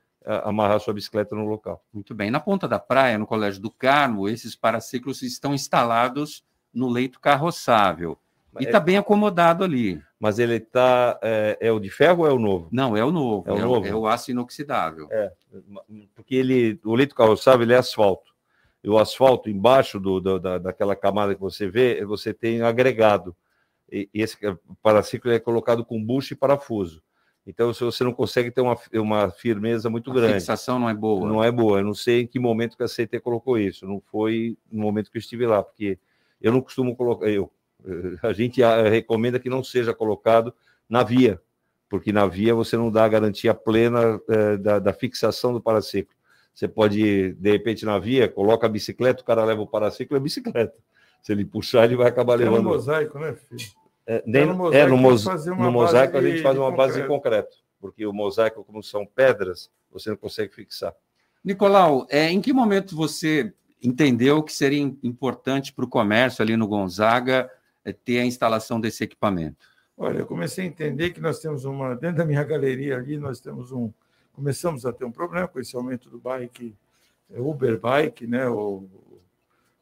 [0.46, 1.84] amarrar sua bicicleta no local.
[1.94, 2.32] Muito bem.
[2.32, 6.42] Na ponta da praia, no Colégio do Carmo, esses paraciclos estão instalados
[6.74, 8.18] no leito carroçável.
[8.60, 8.82] E está é...
[8.82, 10.02] bem acomodado ali.
[10.20, 11.20] Mas ele está.
[11.22, 12.68] É, é, o de ferro ou é o novo?
[12.72, 13.48] Não, é o novo.
[13.48, 13.88] É o, é novo.
[13.88, 15.08] é o aço inoxidável.
[15.12, 15.32] É,
[16.16, 18.34] porque ele, o leito carroçável ele é asfalto.
[18.84, 23.36] e o asfalto embaixo do, do, da, daquela camada que você vê, você tem agregado.
[23.92, 24.38] E, e esse
[24.82, 27.04] paraciclo é colocado com bucho e parafuso.
[27.48, 30.34] Então, se você não consegue ter uma, uma firmeza muito a grande.
[30.34, 31.28] A fixação não é boa.
[31.28, 31.80] Não é boa.
[31.80, 33.86] Eu não sei em que momento que a CT colocou isso.
[33.86, 36.00] Não foi no momento que eu estive lá, porque
[36.42, 37.30] eu não costumo colocar.
[37.30, 37.52] Eu,
[38.24, 40.54] a gente recomenda que não seja colocado
[40.90, 41.42] na via,
[41.90, 46.16] porque na via você não dá a garantia plena é, da, da, fixação do paraciclo.
[46.54, 50.20] Você pode, de repente, na via, coloca a bicicleta, o cara leva o paraciclo e
[50.20, 50.76] a bicicleta.
[51.22, 52.60] Se ele puxar, ele vai acabar levando.
[52.60, 53.72] É no mosaico, né, filho?
[54.08, 57.02] É, nem, é, no mosaico, é, no, mos, no mosaico a gente faz uma base
[57.02, 60.94] de concreto, porque o mosaico, como são pedras, você não consegue fixar.
[61.44, 66.68] Nicolau, é, em que momento você entendeu que seria importante para o comércio ali no
[66.68, 67.50] Gonzaga
[67.94, 69.68] ter a instalação desse equipamento?
[69.98, 73.40] Olha, eu comecei a entender que nós temos uma, dentro da minha galeria ali, nós
[73.40, 73.92] temos um,
[74.34, 76.76] começamos a ter um problema com esse aumento do bike,
[77.34, 78.48] é Uber Bike, né?
[78.48, 78.88] O,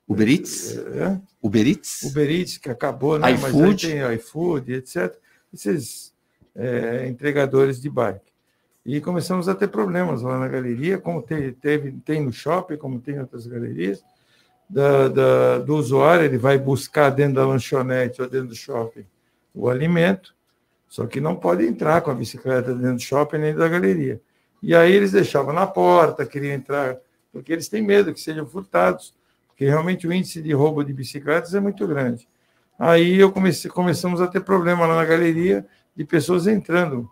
[0.08, 0.78] Uber Eats?
[0.78, 2.04] É, Uber Eats?
[2.04, 3.32] Uber Eats, que acabou, né?
[3.32, 3.58] iFood.
[3.58, 5.18] Mas tem iFood, etc.
[5.54, 6.13] Esses
[6.56, 8.32] é, entregadores de bike.
[8.86, 13.00] E começamos a ter problemas lá na galeria, como teve, teve tem no shopping, como
[13.00, 14.04] tem em outras galerias,
[14.74, 19.06] da, da, do usuário, ele vai buscar dentro da lanchonete ou dentro do shopping
[19.54, 20.34] o alimento,
[20.90, 24.20] só que não pode entrar com a bicicleta dentro do shopping nem da galeria.
[24.64, 26.98] E aí eles deixavam na porta, queriam entrar,
[27.32, 29.14] porque eles têm medo que sejam furtados,
[29.48, 32.28] porque realmente o índice de roubo de bicicletas é muito grande.
[32.80, 35.64] Aí eu comecei, começamos a ter problema lá na galeria
[35.96, 37.08] de pessoas entrando.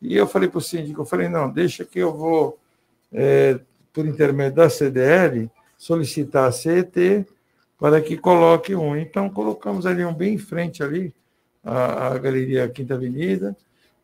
[0.00, 2.58] E eu falei para o síndico, eu falei, não, deixa que eu vou,
[3.12, 3.60] é,
[3.92, 5.50] por intermédio da CDL,
[5.82, 7.26] solicitar a CET
[7.76, 8.96] para que coloque um.
[8.96, 11.12] Então, colocamos ali um bem em frente ali,
[11.60, 13.56] a, a Galeria Quinta Avenida.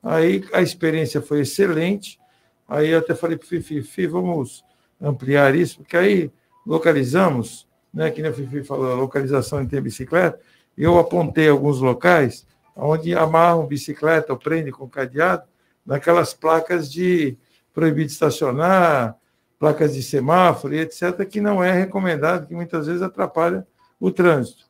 [0.03, 2.19] Aí a experiência foi excelente.
[2.67, 4.65] Aí eu até falei para o Fifi, Fifi, vamos
[5.01, 6.33] ampliar isso, porque aí
[6.67, 10.41] localizamos, né, que nem o Fifi falou, a localização em ter bicicleta,
[10.77, 15.45] eu apontei alguns locais onde amarram bicicleta ou prende com cadeado
[15.87, 17.39] naquelas placas de
[17.73, 19.17] proibido estacionar,
[19.59, 23.67] placas de semáforo e etc., que não é recomendado, que muitas vezes atrapalha
[24.01, 24.69] o trânsito.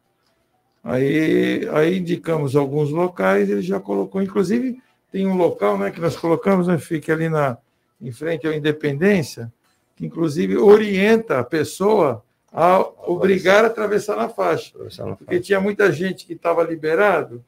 [0.83, 6.17] Aí, aí indicamos alguns locais, ele já colocou, inclusive tem um local né, que nós
[6.17, 7.59] colocamos, né, fica ali na,
[8.01, 9.53] em frente à Independência,
[9.97, 14.73] que inclusive orienta a pessoa a obrigar a atravessar na faixa.
[15.19, 17.45] Porque tinha muita gente que estava liberado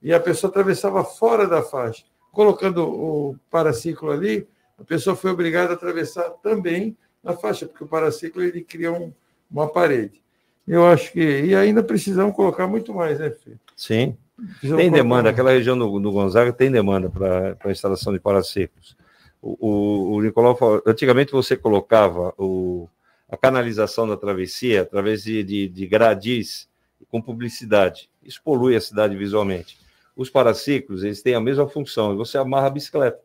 [0.00, 2.04] e a pessoa atravessava fora da faixa.
[2.32, 4.46] Colocando o paraciclo ali,
[4.78, 9.12] a pessoa foi obrigada a atravessar também na faixa, porque o paraciclo ele cria um,
[9.50, 10.22] uma parede.
[10.66, 11.20] Eu acho que.
[11.20, 13.52] E ainda precisamos colocar muito mais, né, Fê?
[13.74, 14.16] Sim.
[14.36, 15.34] Precisamos tem demanda, mais.
[15.34, 18.96] aquela região do, do Gonzaga tem demanda para a instalação de paraciclos.
[19.42, 22.88] O, o, o Nicolau falou, antigamente você colocava o,
[23.28, 26.68] a canalização da travessia através de, de, de gradis
[27.10, 28.08] com publicidade.
[28.22, 29.78] Isso polui a cidade visualmente.
[30.14, 33.20] Os paraciclos, eles têm a mesma função, você amarra a bicicleta.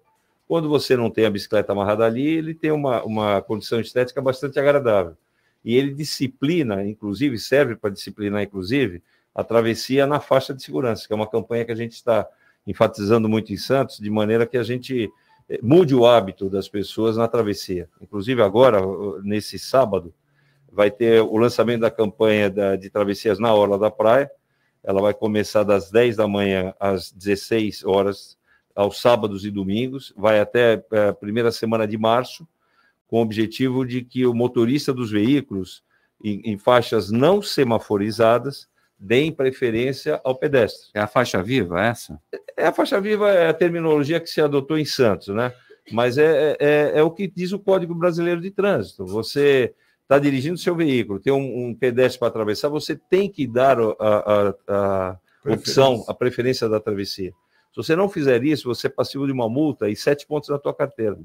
[0.47, 4.59] Quando você não tem a bicicleta amarrada ali, ele tem uma, uma condição estética bastante
[4.59, 5.15] agradável.
[5.63, 9.01] E ele disciplina, inclusive, serve para disciplinar, inclusive,
[9.33, 12.27] a travessia na faixa de segurança, que é uma campanha que a gente está
[12.67, 15.09] enfatizando muito em Santos, de maneira que a gente
[15.49, 17.89] eh, mude o hábito das pessoas na travessia.
[18.01, 18.79] Inclusive, agora,
[19.23, 20.13] nesse sábado,
[20.71, 24.29] vai ter o lançamento da campanha de travessias na Orla da Praia.
[24.83, 28.37] Ela vai começar das 10 da manhã às 16 horas,
[28.75, 32.47] aos sábados e domingos, vai até eh, a primeira semana de março,
[33.07, 35.83] com o objetivo de que o motorista dos veículos
[36.23, 40.89] em, em faixas não semaforizadas deem preferência ao pedestre.
[40.93, 42.19] É a faixa viva essa?
[42.55, 45.53] É a faixa viva, é a terminologia que se adotou em Santos, né?
[45.91, 49.05] Mas é, é, é o que diz o Código Brasileiro de Trânsito.
[49.05, 53.77] Você está dirigindo seu veículo, tem um, um pedestre para atravessar, você tem que dar
[53.79, 57.33] a, a, a opção, a preferência da travessia.
[57.73, 60.59] Se você não fizer isso, você é passivo de uma multa e sete pontos na
[60.59, 61.17] tua carteira.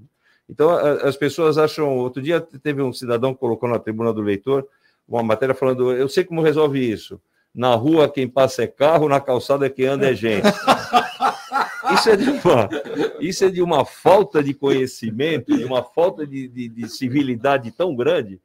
[0.48, 1.96] Então, as pessoas acham.
[1.98, 4.66] Outro dia teve um cidadão que colocou na tribuna do leitor
[5.08, 7.20] uma matéria falando: eu sei como resolve isso.
[7.54, 10.46] Na rua quem passa é carro, na calçada quem anda é gente.
[11.94, 12.68] Isso é de uma,
[13.18, 17.96] isso é de uma falta de conhecimento, de uma falta de, de, de civilidade tão
[17.96, 18.38] grande,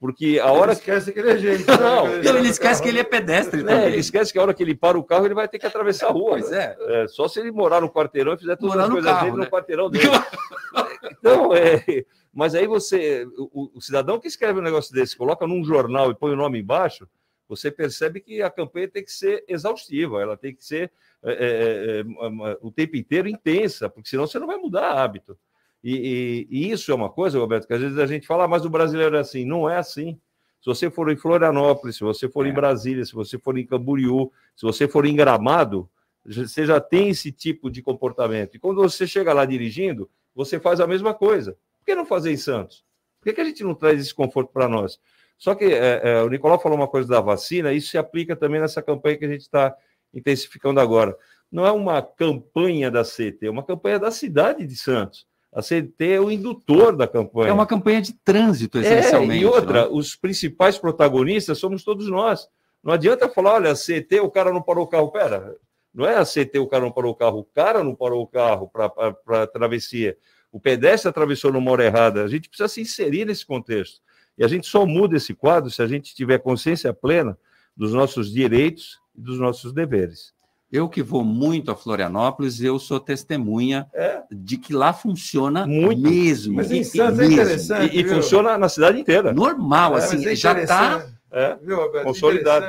[0.00, 0.72] porque a hora.
[0.72, 1.66] Ele esquece que ele é gente.
[1.66, 2.20] Não, né?
[2.24, 3.64] ele esquece que ele é pedestre.
[3.68, 5.66] É, ele esquece que a hora que ele para o carro, ele vai ter que
[5.66, 6.30] atravessar a rua.
[6.30, 6.76] Pois é.
[6.80, 9.36] é só se ele morar no quarteirão e fizer todas morar as coisas carro, dele
[9.36, 9.44] né?
[9.44, 10.06] no quarteirão dele.
[11.10, 12.04] então, é.
[12.32, 13.26] Mas aí você.
[13.36, 16.60] O, o cidadão que escreve um negócio desse, coloca num jornal e põe o nome
[16.60, 17.08] embaixo,
[17.48, 20.92] você percebe que a campanha tem que ser exaustiva, ela tem que ser
[21.24, 25.36] é, é, é, o tempo inteiro intensa, porque senão você não vai mudar hábito.
[25.82, 28.48] E, e, e, isso é uma coisa, Roberto, que às vezes a gente fala, ah,
[28.48, 29.44] mas o brasileiro é assim.
[29.44, 30.18] Não é assim.
[30.60, 32.50] Se você for em Florianópolis, se você for é.
[32.50, 35.88] em Brasília, se você for em Camboriú, se você for em Gramado,
[36.24, 38.56] você já tem esse tipo de comportamento.
[38.56, 41.52] E quando você chega lá dirigindo, você faz a mesma coisa.
[41.78, 42.84] Por que não fazer em Santos?
[43.20, 44.98] Por que, que a gente não traz esse conforto para nós?
[45.38, 48.60] Só que é, é, o Nicolau falou uma coisa da vacina, isso se aplica também
[48.60, 49.74] nessa campanha que a gente está
[50.12, 51.16] intensificando agora.
[51.50, 55.26] Não é uma campanha da CT, é uma campanha da cidade de Santos.
[55.52, 57.48] A CT é o indutor da campanha.
[57.50, 59.38] É uma campanha de trânsito, essencialmente.
[59.38, 59.88] É, e outra, né?
[59.90, 62.46] os principais protagonistas somos todos nós.
[62.82, 65.10] Não adianta falar, olha, a CT, o cara não parou o carro.
[65.10, 65.56] Pera,
[65.92, 68.26] não é a CT, o cara não parou o carro, o cara não parou o
[68.26, 70.16] carro para a travessia.
[70.52, 72.22] O pedestre atravessou numa hora errada.
[72.22, 74.00] A gente precisa se inserir nesse contexto.
[74.36, 77.36] E a gente só muda esse quadro se a gente tiver consciência plena
[77.76, 80.32] dos nossos direitos e dos nossos deveres.
[80.70, 84.22] Eu que vou muito a Florianópolis, eu sou testemunha é.
[84.30, 86.02] de que lá funciona muito.
[86.02, 86.56] mesmo.
[86.56, 87.96] Mas em Santos é interessante.
[87.96, 89.32] E, e funciona na cidade inteira.
[89.32, 91.56] Normal, é, assim, é já está é,
[92.04, 92.66] consolidado.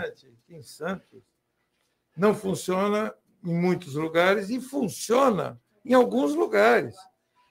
[0.49, 1.21] Em Santos
[2.15, 6.95] não funciona em muitos lugares e funciona em alguns lugares.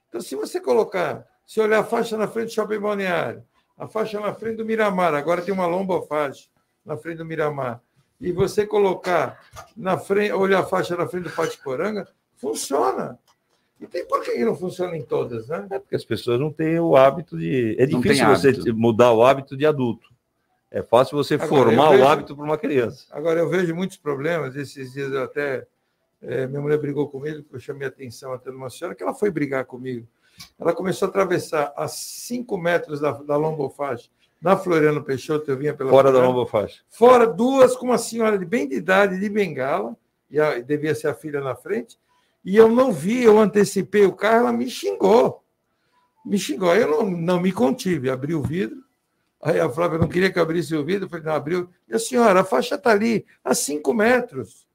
[0.09, 3.43] Então, se você colocar, se olhar a faixa na frente do Shopping Balneário,
[3.77, 6.49] a faixa na frente do Miramar, agora tem uma lomba faixa
[6.85, 7.83] na frente do Miramar,
[8.21, 9.41] e você colocar
[9.77, 13.19] na frente, olhar a faixa na frente do Patiporanga, funciona.
[13.81, 15.67] E tem por que não funciona em todas, né?
[15.71, 17.77] É porque as pessoas não têm o hábito de.
[17.79, 20.09] É difícil você mudar o hábito de adulto.
[20.71, 23.07] É fácil você agora, formar vejo, o hábito para uma criança.
[23.11, 24.57] Agora, eu vejo muitos problemas.
[24.57, 25.67] Esses dias eu até.
[26.21, 29.15] É, minha mulher brigou comigo, eu chamei a atenção até de uma senhora, que ela
[29.15, 30.05] foi brigar comigo.
[30.59, 35.75] Ela começou a atravessar a 5 metros da, da lombofaixa na Floriano Peixoto, eu vinha
[35.75, 35.91] pela.
[35.91, 36.83] Fora da nova faixa.
[36.89, 39.97] Fora duas com uma senhora de bem de idade, de bengala,
[40.31, 41.99] e a, devia ser a filha na frente,
[42.45, 45.43] e eu não vi, eu antecipei o carro, ela me xingou.
[46.25, 46.71] Me xingou.
[46.71, 48.79] Aí eu não, não me contive, abri o vidro.
[49.43, 51.71] Aí a Flávia não queria que abrisse o vidro, eu falei, não, abriu.
[51.89, 54.68] E a senhora, a faixa está ali, a cinco metros.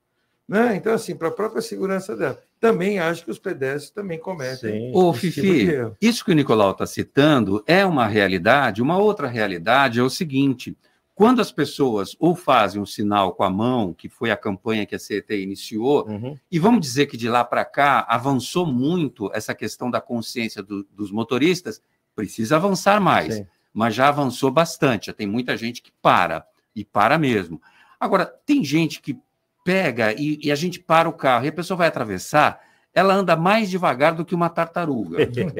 [0.47, 0.75] Né?
[0.75, 2.39] Então, assim, para a própria segurança dela.
[2.59, 4.91] Também acho que os pedestres também cometem.
[4.93, 8.81] Ô, Fifi, tipo isso que o Nicolau está citando é uma realidade.
[8.81, 10.77] Uma outra realidade é o seguinte:
[11.15, 14.95] quando as pessoas ou fazem um sinal com a mão, que foi a campanha que
[14.95, 16.37] a CET iniciou, uhum.
[16.51, 20.83] e vamos dizer que de lá para cá avançou muito essa questão da consciência do,
[20.91, 21.81] dos motoristas,
[22.15, 23.47] precisa avançar mais, Sim.
[23.73, 25.07] mas já avançou bastante.
[25.07, 27.61] Já tem muita gente que para, e para mesmo.
[27.99, 29.17] Agora, tem gente que
[29.63, 32.61] pega e, e, a gente para o carro e a pessoa vai atravessar,
[32.93, 35.17] ela anda mais devagar do que uma tartaruga.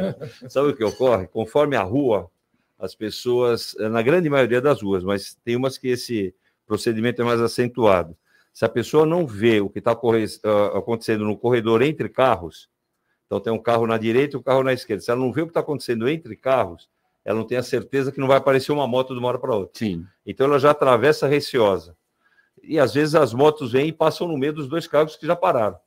[0.49, 1.27] Sabe o que ocorre?
[1.27, 2.29] Conforme a rua,
[2.77, 6.35] as pessoas, na grande maioria das ruas, mas tem umas que esse
[6.67, 8.15] procedimento é mais acentuado.
[8.53, 12.69] Se a pessoa não vê o que está ah, acontecendo no corredor entre carros,
[13.25, 15.01] então tem um carro na direita e um carro na esquerda.
[15.01, 16.87] Se ela não vê o que está acontecendo entre carros,
[17.25, 19.55] ela não tem a certeza que não vai aparecer uma moto de uma hora para
[19.55, 19.79] outra.
[19.79, 20.05] Sim.
[20.23, 21.95] Então ela já atravessa receosa
[22.63, 25.35] e às vezes as motos vêm e passam no meio dos dois carros que já
[25.35, 25.77] pararam.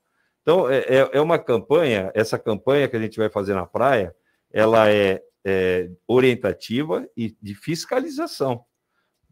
[0.42, 4.14] Então, é, é, é uma campanha, essa campanha que a gente vai fazer na praia,
[4.52, 8.64] ela é, é orientativa e de fiscalização.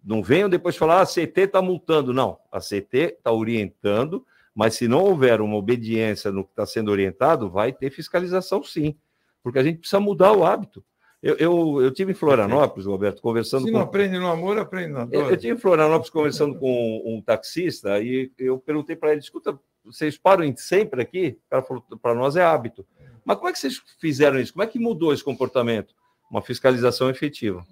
[0.02, 2.12] Não venham depois falar, ah, a CT está multando.
[2.12, 6.90] Não, a CT está orientando, mas se não houver uma obediência no que está sendo
[6.90, 8.96] orientado, vai ter fiscalização sim,
[9.42, 10.84] porque a gente precisa mudar o hábito.
[11.24, 13.78] Eu, eu, eu tive em Florianópolis, Roberto, conversando Se com...
[13.78, 15.14] não aprende no amor, aprende na dor.
[15.14, 19.58] Eu, eu tive em Florianópolis conversando com um taxista e eu perguntei para ele, escuta,
[19.82, 21.38] vocês param sempre aqui?
[21.46, 22.84] O cara falou, para nós é hábito.
[23.24, 24.52] Mas como é que vocês fizeram isso?
[24.52, 25.94] Como é que mudou esse comportamento?
[26.30, 27.64] Uma fiscalização efetiva,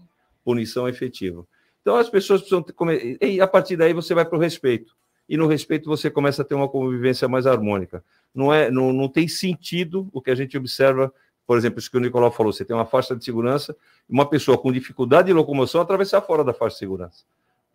[0.43, 1.47] punição efetiva.
[1.83, 2.75] Então as pessoas precisam ter...
[3.21, 4.97] E a partir daí você vai para o respeito.
[5.29, 8.03] E no respeito você começa a ter uma convivência mais harmônica.
[8.35, 11.13] Não, é, não, não tem sentido o que a gente observa
[11.47, 13.77] por exemplo, isso que o Nicolau falou, você tem uma faixa de segurança,
[14.09, 17.25] uma pessoa com dificuldade de locomoção atravessar fora da faixa de segurança.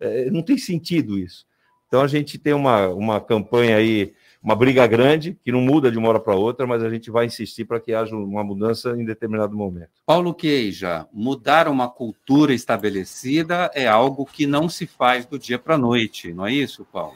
[0.00, 1.46] É, não tem sentido isso.
[1.88, 5.98] Então a gente tem uma, uma campanha aí, uma briga grande, que não muda de
[5.98, 9.04] uma hora para outra, mas a gente vai insistir para que haja uma mudança em
[9.04, 9.90] determinado momento.
[10.04, 15.76] Paulo Queija, mudar uma cultura estabelecida é algo que não se faz do dia para
[15.76, 17.14] a noite, não é isso, Paulo?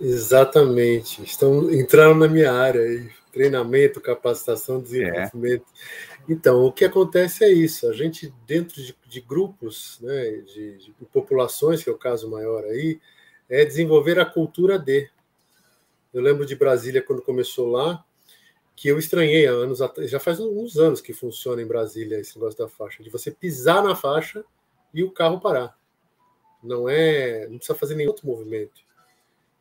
[0.00, 1.22] Exatamente.
[1.22, 5.64] Estão entrando na minha área aí treinamento, capacitação, desenvolvimento.
[5.64, 6.32] É.
[6.32, 10.94] Então, o que acontece é isso: a gente, dentro de, de grupos, né, de, de,
[11.12, 13.00] populações, que é o caso maior aí,
[13.48, 15.08] é desenvolver a cultura de.
[16.12, 18.02] Eu lembro de Brasília, quando começou lá,
[18.74, 22.58] que eu estranhei há anos já faz uns anos que funciona em Brasília esse negócio
[22.58, 24.44] da faixa, de você pisar na faixa
[24.94, 25.76] e o carro parar.
[26.62, 28.87] Não é, não precisa fazer nenhum outro movimento.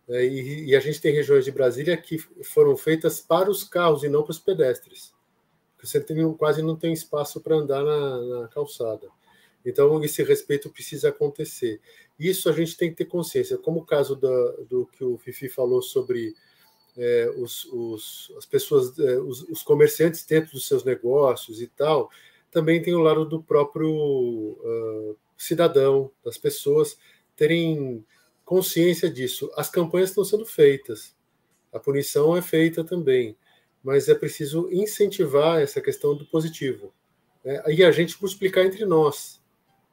[0.10, 4.04] É, e, e, a gente tem regiões de Brasília que foram feitas para os carros
[4.04, 5.14] e não para os pedestres.
[5.82, 9.08] Você tem, quase não tem espaço para andar na, na, calçada.
[9.66, 11.82] Então, esse respeito precisa acontecer.
[12.18, 13.58] Isso a gente tem que ter consciência.
[13.58, 16.34] Como o caso da, do que o Fifi falou sobre
[16.98, 22.10] é, os, os, as pessoas, é, os, os, comerciantes dentro dos seus negócios e tal,
[22.50, 26.98] também tem o lado do próprio uh, cidadão, das pessoas
[27.36, 28.04] terem
[28.48, 29.52] consciência disso.
[29.58, 31.14] As campanhas estão sendo feitas,
[31.72, 33.38] a punição é feita também,
[33.84, 36.94] mas é preciso incentivar essa questão do positivo.
[37.44, 37.62] Né?
[37.68, 39.44] E a gente multiplicar entre nós.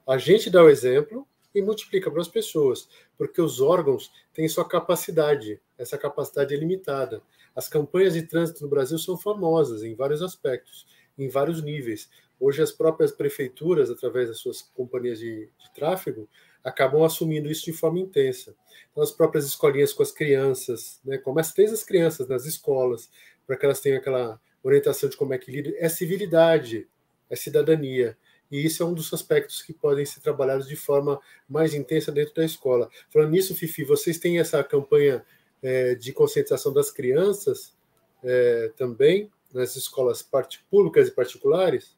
[0.07, 2.89] A gente dá o exemplo e multiplica para as pessoas,
[3.19, 7.23] porque os órgãos têm sua capacidade, essa capacidade é limitada.
[7.57, 10.87] As campanhas de trânsito no Brasil são famosas em vários aspectos,
[11.19, 12.09] em vários níveis.
[12.39, 16.29] Hoje, as próprias prefeituras, através das suas companhias de, de tráfego,
[16.65, 18.57] acabam assumindo isso de forma intensa.
[18.91, 23.11] Então, as próprias escolinhas com as crianças, né, começa desde as crianças nas escolas,
[23.47, 26.89] para que elas tenham aquela orientação de como é que lida, é civilidade,
[27.29, 28.17] é cidadania.
[28.51, 32.35] E isso é um dos aspectos que podem ser trabalhados de forma mais intensa dentro
[32.35, 32.89] da escola.
[33.11, 35.25] Falando nisso, Fifi, vocês têm essa campanha
[35.63, 37.77] é, de conscientização das crianças
[38.23, 40.27] é, também nas escolas
[40.71, 41.97] públicas e particulares?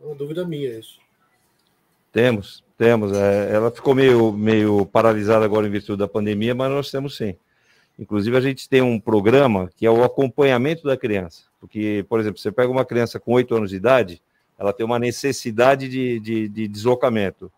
[0.00, 1.03] É uma dúvida minha isso.
[2.14, 3.12] Temos, temos.
[3.12, 7.34] É, ela ficou meio, meio paralisada agora em virtude da pandemia, mas nós temos sim.
[7.98, 11.42] Inclusive, a gente tem um programa que é o acompanhamento da criança.
[11.60, 14.22] Porque, por exemplo, você pega uma criança com 8 anos de idade,
[14.56, 17.50] ela tem uma necessidade de, de, de deslocamento.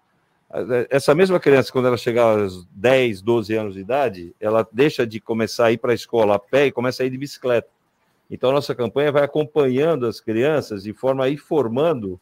[0.88, 5.20] Essa mesma criança, quando ela chegar aos 10, 12 anos de idade, ela deixa de
[5.20, 7.68] começar a ir para a escola a pé e começa a ir de bicicleta.
[8.30, 12.18] Então, nossa campanha vai acompanhando as crianças de forma a ir formando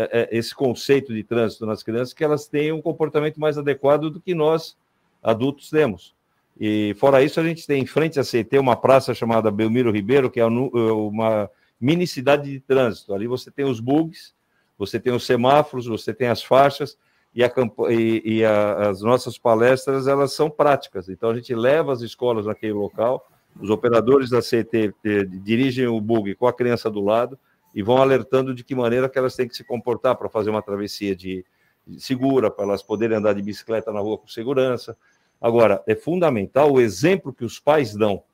[0.00, 4.10] é, é, esse conceito de trânsito nas crianças, que elas tenham um comportamento mais adequado
[4.10, 4.76] do que nós,
[5.20, 6.14] adultos, temos.
[6.60, 10.30] E fora isso, a gente tem em frente a CT uma praça chamada Belmiro Ribeiro,
[10.30, 13.12] que é, é uma mini cidade de trânsito.
[13.12, 14.32] Ali você tem os bugs,
[14.78, 16.96] você tem os semáforos, você tem as faixas,
[17.34, 17.52] e, a,
[17.90, 21.08] e, e a, as nossas palestras elas são práticas.
[21.08, 23.28] Então a gente leva as escolas naquele local,
[23.60, 24.94] os operadores da CT
[25.42, 27.36] dirigem o bug com a criança do lado,
[27.78, 30.60] e vão alertando de que maneira que elas têm que se comportar para fazer uma
[30.60, 31.46] travessia de,
[31.86, 34.96] de segura, para elas poderem andar de bicicleta na rua com segurança.
[35.40, 38.24] Agora, é fundamental o exemplo que os pais dão,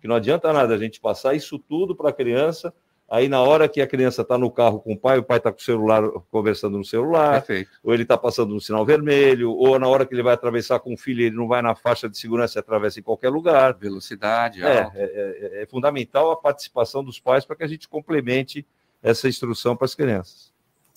[0.00, 2.72] que não adianta nada a gente passar isso tudo para a criança,
[3.06, 5.52] aí na hora que a criança está no carro com o pai, o pai está
[5.52, 7.72] com o celular conversando no celular, Perfeito.
[7.84, 10.94] ou ele está passando no sinal vermelho, ou na hora que ele vai atravessar com
[10.94, 13.74] o filho, ele não vai na faixa de segurança e atravessa em qualquer lugar.
[13.74, 18.66] Velocidade, é, é, é, é fundamental a participação dos pais para que a gente complemente
[19.06, 20.50] essa instrução para as crianças.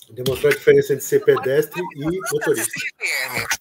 [0.10, 2.74] Demonstrar a diferença entre ser pedestre e motorista.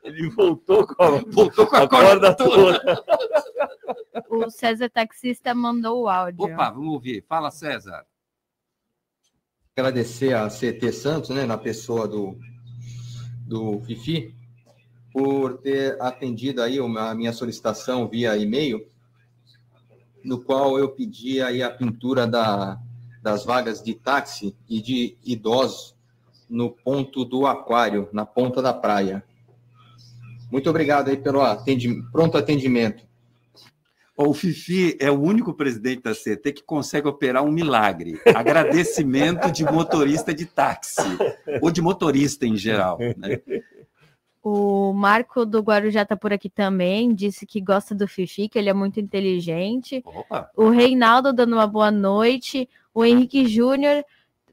[0.07, 3.03] Ele voltou com a, voltou com a, a corda, corda toda.
[4.29, 6.45] O César Taxista mandou o áudio.
[6.45, 7.25] Opa, vamos ouvir.
[7.27, 8.05] Fala, César.
[9.75, 12.39] Agradecer a CT Santos, né, na pessoa do,
[13.45, 14.33] do Fifi,
[15.11, 18.89] por ter atendido aí uma, a minha solicitação via e-mail,
[20.23, 22.79] no qual eu pedi aí a pintura da,
[23.21, 25.95] das vagas de táxi e de idosos
[26.49, 29.23] no ponto do aquário, na ponta da praia.
[30.51, 33.05] Muito obrigado aí pelo atendi pronto atendimento.
[34.17, 38.19] O Fifi é o único presidente da CT que consegue operar um milagre.
[38.33, 41.03] Agradecimento de motorista de táxi,
[41.61, 42.97] ou de motorista em geral.
[42.97, 43.39] Né?
[44.41, 48.69] O Marco do Guarujá tá por aqui também, disse que gosta do Fifi, que ele
[48.69, 50.01] é muito inteligente.
[50.03, 50.49] Opa.
[50.55, 52.67] O Reinaldo dando uma boa noite.
[52.95, 54.03] O Henrique Júnior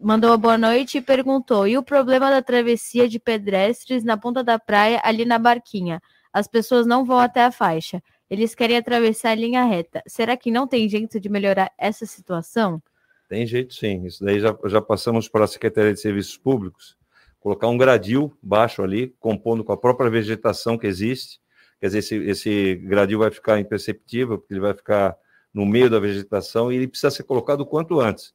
[0.00, 4.58] mandou boa noite e perguntou: e o problema da travessia de pedestres na ponta da
[4.58, 6.00] praia, ali na barquinha?
[6.32, 8.02] As pessoas não vão até a faixa.
[8.28, 10.02] Eles querem atravessar a linha reta.
[10.06, 12.82] Será que não tem jeito de melhorar essa situação?
[13.28, 14.04] Tem jeito sim.
[14.04, 16.96] Isso daí já, já passamos para a Secretaria de Serviços Públicos
[17.44, 21.38] colocar um gradil baixo ali, compondo com a própria vegetação que existe.
[21.78, 25.14] Quer dizer, esse, esse gradil vai ficar imperceptível, porque ele vai ficar
[25.52, 28.32] no meio da vegetação e ele precisa ser colocado o quanto antes,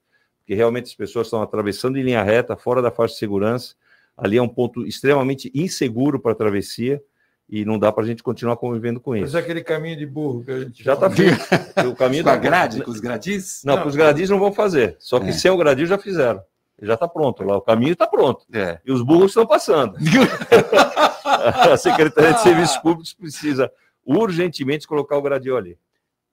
[0.50, 3.76] porque realmente as pessoas estão atravessando em linha reta, fora da faixa de segurança.
[4.18, 7.00] Ali é um ponto extremamente inseguro para a travessia
[7.48, 9.26] e não dá para a gente continuar convivendo com isso.
[9.26, 11.38] Mas é aquele caminho de burro que a gente já está feito.
[11.88, 13.62] o caminho com a grade, com os gradis?
[13.64, 14.96] Não, não com os gradis não vão fazer.
[14.98, 15.34] Só que é.
[15.34, 16.42] sem o gradil já fizeram.
[16.82, 18.44] Já está pronto, lá o caminho está pronto.
[18.52, 18.80] É.
[18.84, 19.98] E os burros estão passando.
[21.24, 23.72] a Secretaria de Serviços Públicos precisa
[24.04, 25.78] urgentemente colocar o gradil ali.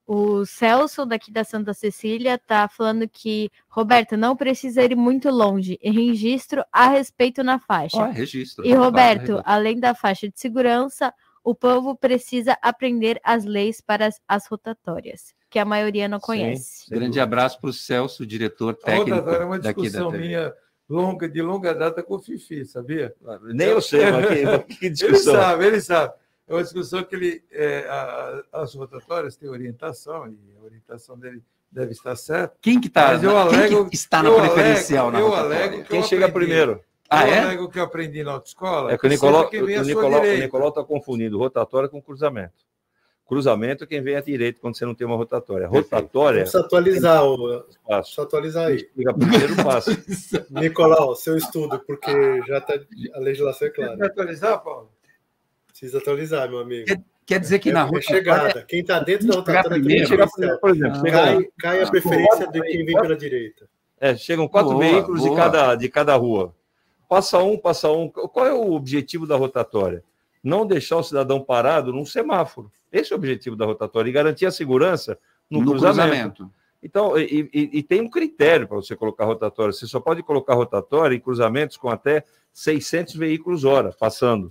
[0.06, 5.78] O Celso, daqui da Santa Cecília, está falando que, Roberto, não precisa ir muito longe.
[5.82, 8.04] Registro a respeito na faixa.
[8.04, 8.64] Ah, registro.
[8.64, 14.20] E, Roberto, além da faixa de segurança, o povo precisa aprender as leis para as,
[14.28, 16.86] as rotatórias, que a maioria não conhece.
[16.86, 19.12] Sim, Grande abraço para o Celso, diretor técnico.
[19.12, 20.54] A rotatória é uma discussão minha
[20.88, 23.14] longa, de longa data com o Fifi, sabia?
[23.42, 24.26] Nem eu sei, mas
[24.66, 25.34] que, que discussão.
[25.34, 26.14] Ele sabe, ele sabe.
[26.48, 31.42] É uma discussão que ele, é, a, as rotatórias têm orientação, e a orientação dele
[31.70, 32.56] deve estar certa.
[32.62, 36.02] Quem que, tá, eu alego, quem que está na preferencial alego, na Eu alego Quem
[36.04, 36.80] chega aprendi, primeiro?
[37.10, 37.38] Ah, eu é?
[37.40, 38.92] alego que eu aprendi na autoescola.
[38.92, 42.66] É que o Nicolau está confundindo rotatória com cruzamento.
[43.26, 45.66] Cruzamento é quem vem à direita quando você não tem uma rotatória.
[45.66, 46.42] Rotatória.
[46.42, 47.64] Precisa atualizar o.
[47.84, 48.76] Precisa atualizar aí.
[48.76, 49.90] Explica primeiro passo.
[50.48, 52.74] Nicolau, seu estudo, porque já está
[53.14, 53.96] a legislação é clara.
[53.96, 54.95] Precisa atualizar, Paulo?
[55.78, 56.86] Precisa atualizar, meu amigo.
[56.86, 57.98] Quer, quer dizer que é, na rua.
[57.98, 58.62] É chegada.
[58.62, 62.62] Quem está dentro da rotatória primeiro, chega primeiro, por exemplo, cai, cai a preferência de
[62.62, 63.68] quem vem pela direita.
[64.00, 65.30] É, chegam quatro boa, veículos boa.
[65.30, 66.54] De, cada, de cada rua.
[67.06, 68.08] Passa um, passa um.
[68.08, 70.02] Qual é o objetivo da rotatória?
[70.42, 72.72] Não deixar o cidadão parado num semáforo.
[72.90, 75.18] Esse é o objetivo da rotatória e garantir a segurança
[75.50, 76.06] no, no cruzamento.
[76.06, 76.50] cruzamento.
[76.82, 79.72] Então, e, e, e, tem um critério para você colocar rotatória.
[79.72, 84.50] Você só pode colocar rotatória em cruzamentos com até 600 veículos hora passando.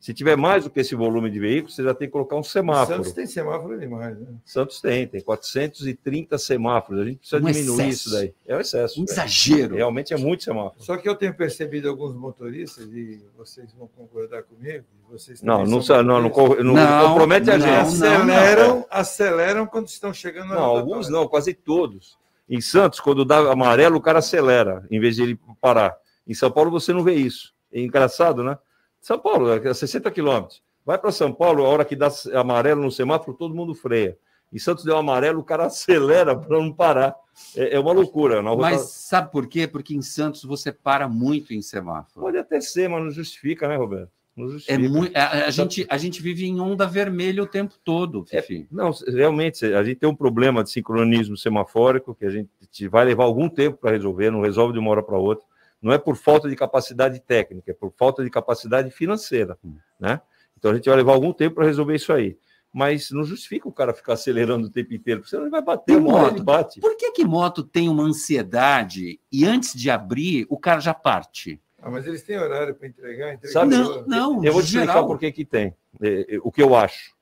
[0.00, 2.42] Se tiver mais do que esse volume de veículos, você já tem que colocar um
[2.42, 2.96] semáforo.
[2.96, 4.28] Santos tem semáforo demais, né?
[4.46, 7.02] Santos tem, tem 430 semáforos.
[7.02, 8.08] A gente precisa um diminuir excesso.
[8.08, 8.34] isso daí.
[8.46, 9.00] É um excesso.
[9.02, 9.76] Um exagero.
[9.76, 10.82] Realmente é muito semáforo.
[10.82, 15.80] Só que eu tenho percebido alguns motoristas, e vocês vão concordar comigo, vocês não, não,
[15.80, 17.68] não, não, não, não, compromete a gente.
[17.68, 22.18] Aceleram, aceleram quando estão chegando na Não, alguns não, quase todos.
[22.48, 25.94] Em Santos, quando dá amarelo, o cara acelera, em vez de ele parar.
[26.26, 27.52] Em São Paulo, você não vê isso.
[27.70, 28.56] É engraçado, né?
[29.00, 30.62] São Paulo, é 60 quilômetros.
[30.84, 34.16] Vai para São Paulo, a hora que dá amarelo no semáforo, todo mundo freia.
[34.52, 37.14] Em Santos deu amarelo, o cara acelera para não parar.
[37.56, 38.42] É, é uma loucura.
[38.42, 38.78] Mas rota...
[38.78, 39.66] sabe por quê?
[39.66, 42.20] Porque em Santos você para muito em semáforo.
[42.20, 44.10] Pode até ser, mas não justifica, né, Roberto?
[44.36, 44.74] Não justifica.
[44.74, 48.62] É muito, a, a gente, a gente vive em onda vermelha o tempo todo, Fifi.
[48.62, 53.04] É, não, realmente, a gente tem um problema de sincronismo semafórico que a gente vai
[53.04, 55.49] levar algum tempo para resolver, não resolve de uma hora para outra
[55.80, 59.76] não é por falta de capacidade técnica, é por falta de capacidade financeira, hum.
[59.98, 60.20] né?
[60.58, 62.36] Então a gente vai levar algum tempo para resolver isso aí.
[62.72, 65.96] Mas não justifica o cara ficar acelerando o tempo inteiro, porque senão ele vai bater,
[65.96, 66.80] uma moto, ele bate.
[66.80, 71.60] Por que, que moto tem uma ansiedade e antes de abrir o cara já parte?
[71.82, 73.52] Ah, mas eles têm horário para entregar, entregar.
[73.52, 74.44] Sabe, não, não.
[74.44, 75.74] Eu vou te explicar por que, que tem.
[76.00, 77.16] É, é, o que eu acho.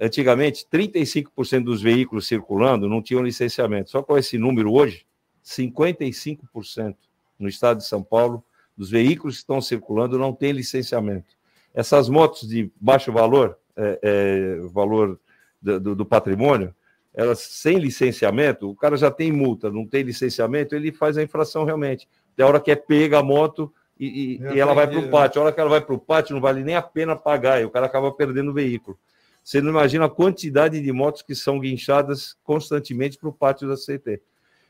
[0.00, 3.90] Antigamente, 35% dos veículos circulando não tinham licenciamento.
[3.90, 5.06] Só com esse número hoje,
[5.44, 6.96] 55%
[7.38, 8.44] no estado de São Paulo,
[8.76, 11.34] dos veículos que estão circulando não tem licenciamento.
[11.72, 15.18] Essas motos de baixo valor, é, é, valor
[15.60, 16.74] do, do, patrimônio,
[17.12, 21.64] elas sem licenciamento, o cara já tem multa, não tem licenciamento, ele faz a infração
[21.64, 22.08] realmente.
[22.36, 25.40] Da hora que é pega a moto e, e, e ela vai para o pátio.
[25.40, 27.64] A hora que ela vai para o pátio, não vale nem a pena pagar, e
[27.64, 28.98] o cara acaba perdendo o veículo.
[29.42, 33.74] Você não imagina a quantidade de motos que são guinchadas constantemente para o pátio da
[33.74, 34.20] CT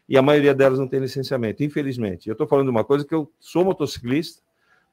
[0.09, 2.29] e a maioria delas não tem licenciamento, infelizmente.
[2.29, 4.43] Eu estou falando de uma coisa que eu sou motociclista,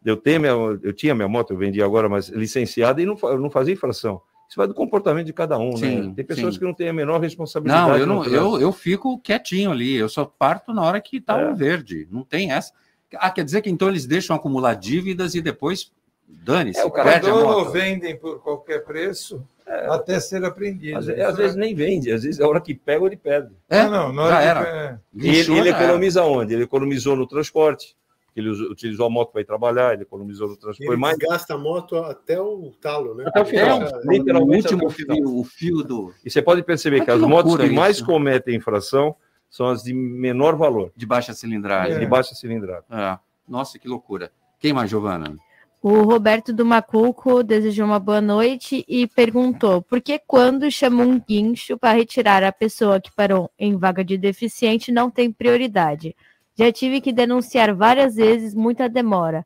[0.04, 3.40] eu, tenho minha, eu tinha minha moto, eu vendi agora, mas licenciada, e não, eu
[3.40, 4.22] não fazia infração.
[4.50, 5.78] Isso vai do comportamento de cada um, né?
[5.78, 6.14] sim, né?
[6.14, 6.60] Tem pessoas sim.
[6.60, 7.90] que não têm a menor responsabilidade.
[7.90, 11.40] Não, eu, não, eu, eu fico quietinho ali, eu só parto na hora que está
[11.40, 11.54] é.
[11.54, 12.74] verde, não tem essa.
[13.16, 15.92] Ah, quer dizer que então eles deixam acumular dívidas e depois
[16.28, 16.80] dane-se.
[16.80, 20.98] É, o cara ou vendem por qualquer preço, é, até ser apreendido.
[20.98, 23.52] Às, às vezes nem vende, às vezes a hora que pega, ele perde.
[23.70, 25.02] É, não, não já era.
[25.14, 26.30] E ele, ele economiza era.
[26.30, 26.54] onde?
[26.54, 27.96] Ele economizou no transporte,
[28.36, 30.90] ele utilizou a moto para ir trabalhar, ele economizou no transporte.
[30.90, 31.18] Ele mais...
[31.18, 33.26] gasta a moto até o talo, né?
[33.28, 34.68] Até o final, é, literalmente.
[34.68, 36.14] O último fio, o fio do.
[36.24, 37.76] E você pode perceber que, que as motos que isso.
[37.76, 39.16] mais cometem infração
[39.50, 40.94] são as de menor valor.
[40.96, 41.98] De baixa cilindragem.
[41.98, 42.00] É.
[42.00, 42.86] De baixa cilindragem.
[42.90, 43.20] É.
[43.48, 44.32] Nossa, que loucura.
[44.60, 45.36] Quem mais, Giovana?
[45.84, 51.20] O Roberto do Macuco desejou uma boa noite e perguntou por que quando chama um
[51.20, 56.16] guincho para retirar a pessoa que parou em vaga de deficiente não tem prioridade.
[56.56, 59.44] Já tive que denunciar várias vezes, muita demora.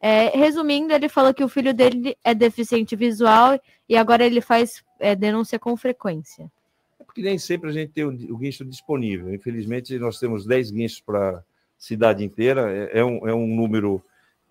[0.00, 3.56] É, resumindo, ele falou que o filho dele é deficiente visual
[3.88, 6.50] e agora ele faz é, denúncia com frequência.
[6.98, 9.32] É porque nem sempre a gente tem o, o guincho disponível.
[9.32, 11.42] Infelizmente, nós temos 10 guinchos para a
[11.78, 12.68] cidade inteira.
[12.68, 14.02] É, é, um, é um número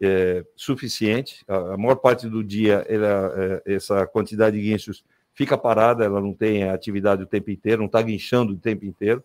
[0.01, 1.43] é, suficiente.
[1.47, 3.33] A, a, maior parte do dia, ela,
[3.65, 7.85] é, essa quantidade de guinchos fica parada, ela não tem atividade o tempo inteiro, não
[7.85, 9.23] está guinchando o tempo inteiro.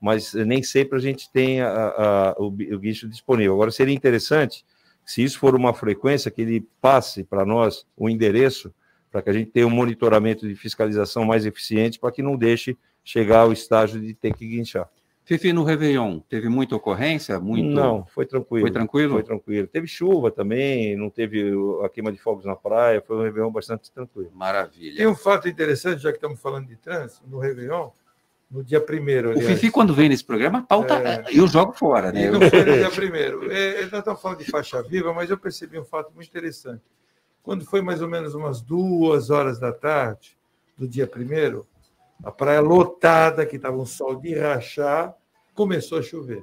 [0.00, 3.54] mas nem sempre a gente tem a, a, o, o guincho disponível.
[3.54, 4.64] Agora, seria interessante,
[5.04, 8.72] se isso for uma frequência, que ele passe para nós o endereço,
[9.10, 12.76] para que a gente tenha um monitoramento de fiscalização mais eficiente, para que não deixe
[13.04, 14.88] chegar ao estágio de ter que guinchar.
[15.30, 17.38] Fifi, no Réveillon, teve muita ocorrência?
[17.38, 17.70] Muito...
[17.70, 18.64] Não, foi tranquilo.
[18.66, 19.12] Foi tranquilo?
[19.12, 19.68] Foi tranquilo.
[19.68, 21.52] Teve chuva também, não teve
[21.84, 24.28] a queima de fogos na praia, foi um Réveillon bastante tranquilo.
[24.34, 24.96] Maravilha.
[24.96, 27.90] Tem um fato interessante, já que estamos falando de trânsito, no Réveillon,
[28.50, 29.38] no dia primeiro.
[29.38, 30.94] O Fifi, quando vem nesse programa, pauta.
[30.96, 31.24] É...
[31.32, 32.24] Eu jogo fora, né?
[32.24, 33.52] E não foi no dia primeiro.
[33.52, 36.82] É, nós estamos falando de faixa viva, mas eu percebi um fato muito interessante.
[37.40, 40.36] Quando foi mais ou menos umas duas horas da tarde
[40.76, 41.64] do dia primeiro,
[42.22, 45.14] a praia lotada, que estava um sol de rachar,
[45.54, 46.42] começou a chover.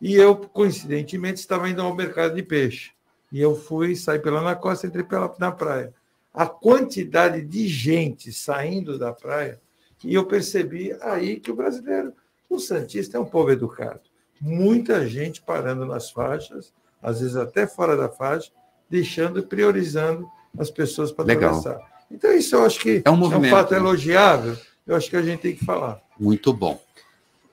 [0.00, 2.92] E eu, coincidentemente, estava indo ao mercado de peixe.
[3.32, 5.92] E eu fui, saí pela na costa, entrei pela, na praia.
[6.32, 9.60] A quantidade de gente saindo da praia,
[10.04, 12.12] e eu percebi aí que o brasileiro,
[12.48, 14.02] o Santista, é um povo educado.
[14.40, 16.72] Muita gente parando nas faixas,
[17.02, 18.52] às vezes até fora da faixa,
[18.88, 21.95] deixando e priorizando as pessoas para atravessar.
[22.10, 23.78] Então, isso eu acho que é um, movimento, é um fato né?
[23.78, 26.00] elogiável, eu acho que a gente tem que falar.
[26.18, 26.80] Muito bom.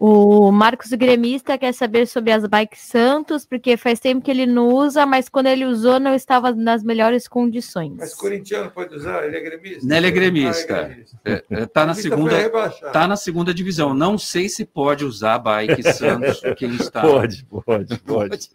[0.06, 4.68] O Marcos Gremista quer saber sobre as bikes Santos, porque faz tempo que ele não
[4.68, 7.94] usa, mas quando ele usou não estava nas melhores condições.
[7.98, 9.24] Mas corintiano pode usar?
[9.24, 9.88] Ele é gremista?
[9.88, 10.76] Não, ele é gremista.
[10.76, 11.20] Ah, é gremista.
[11.24, 12.50] É, é, tá, na segunda,
[12.92, 13.94] tá na segunda divisão.
[13.94, 17.00] Não sei se pode usar a bike Santos quem está.
[17.14, 18.50] Pode, pode, pode.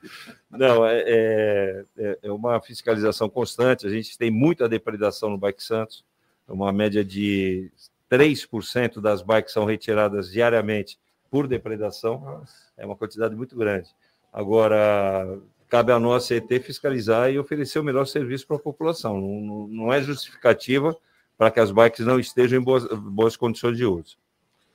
[0.51, 3.87] Não, é, é, é, é uma fiscalização constante.
[3.87, 6.05] A gente tem muita depredação no Bike Santos.
[6.47, 7.71] Uma média de
[8.11, 10.99] 3% das bikes são retiradas diariamente
[11.31, 12.21] por depredação.
[12.21, 12.55] Nossa.
[12.77, 13.91] É uma quantidade muito grande.
[14.33, 15.39] Agora,
[15.69, 19.21] cabe a nós, CET, fiscalizar e oferecer o melhor serviço para a população.
[19.21, 20.97] Não, não é justificativa
[21.37, 24.17] para que as bikes não estejam em boas, boas condições de uso.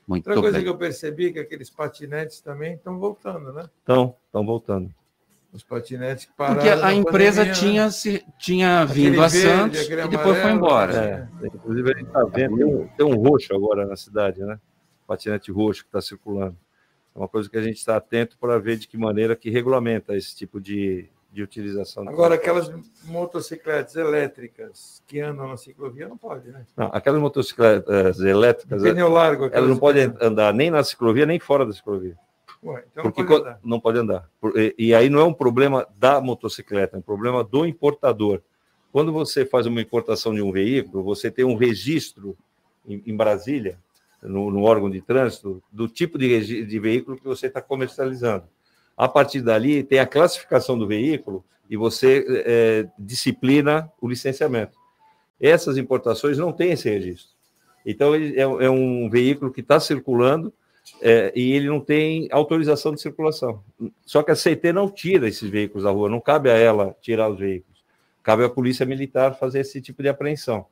[0.08, 0.66] Muito Outra coisa bem.
[0.66, 3.70] que eu percebi é que aqueles patinetes também estão voltando, né?
[3.80, 4.94] Estão, estão voltando.
[5.54, 6.56] Os patinetes que pararam.
[6.56, 11.30] Porque a empresa pandemia, tinha, se, tinha vindo a Santos e depois amarelo, foi embora.
[11.42, 14.60] É, inclusive, a gente está vendo, tem um, tem um roxo agora na cidade, né?
[15.06, 16.58] patinete roxo que está circulando.
[17.16, 20.16] É uma coisa que a gente está atento para ver de que maneira que regulamenta
[20.16, 22.08] esse tipo de, de utilização.
[22.10, 22.72] Agora, aquelas
[23.06, 26.66] motocicletas elétricas que andam na ciclovia não pode, né?
[26.76, 31.66] Não, aquelas motocicletas elétricas, pneu largo, elas não podem andar nem na ciclovia nem fora
[31.66, 32.18] da ciclovia.
[32.64, 33.60] Ué, então Porque não pode andar.
[33.64, 34.30] Não pode andar.
[34.78, 38.42] E aí não é um problema da motocicleta, é um problema do importador.
[38.92, 42.38] Quando você faz uma importação de um veículo, você tem um registro
[42.88, 43.78] em, em Brasília
[44.22, 48.46] no, no órgão de trânsito do tipo de, de veículo que você está comercializando.
[48.96, 54.78] A partir dali, tem a classificação do veículo e você é, disciplina o licenciamento.
[55.42, 57.34] Essas importações não têm esse registro.
[57.86, 60.54] Então, é, é um veículo que está circulando
[61.02, 63.64] é, e ele não tem autorização de circulação.
[64.06, 67.30] Só que a CT não tira esses veículos da rua, não cabe a ela tirar
[67.30, 67.84] os veículos.
[68.22, 70.66] Cabe à Polícia Militar fazer esse tipo de apreensão.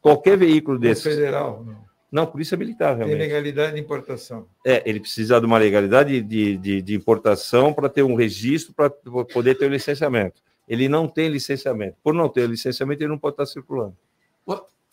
[0.00, 1.02] Qualquer veículo desse.
[1.02, 1.92] Federal, não.
[2.12, 3.16] Não, polícia militar, realmente.
[3.16, 4.46] Tem legalidade de importação.
[4.66, 8.90] É, ele precisa de uma legalidade de, de, de importação para ter um registro, para
[9.32, 10.42] poder ter o licenciamento.
[10.68, 11.96] Ele não tem licenciamento.
[12.02, 13.96] Por não ter licenciamento, ele não pode estar circulando.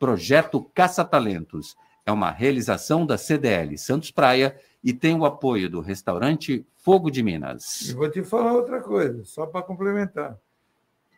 [0.03, 1.77] Projeto Caça Talentos.
[2.05, 7.23] É uma realização da CDL Santos Praia e tem o apoio do restaurante Fogo de
[7.23, 7.87] Minas.
[7.89, 10.37] E vou te falar outra coisa, só para complementar.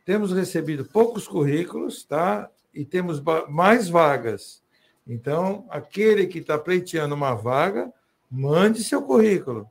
[0.06, 2.48] Temos recebido poucos currículos, tá?
[2.72, 4.62] E temos mais vagas.
[5.08, 7.92] Então, aquele que está pleiteando uma vaga,
[8.30, 9.68] mande seu currículo,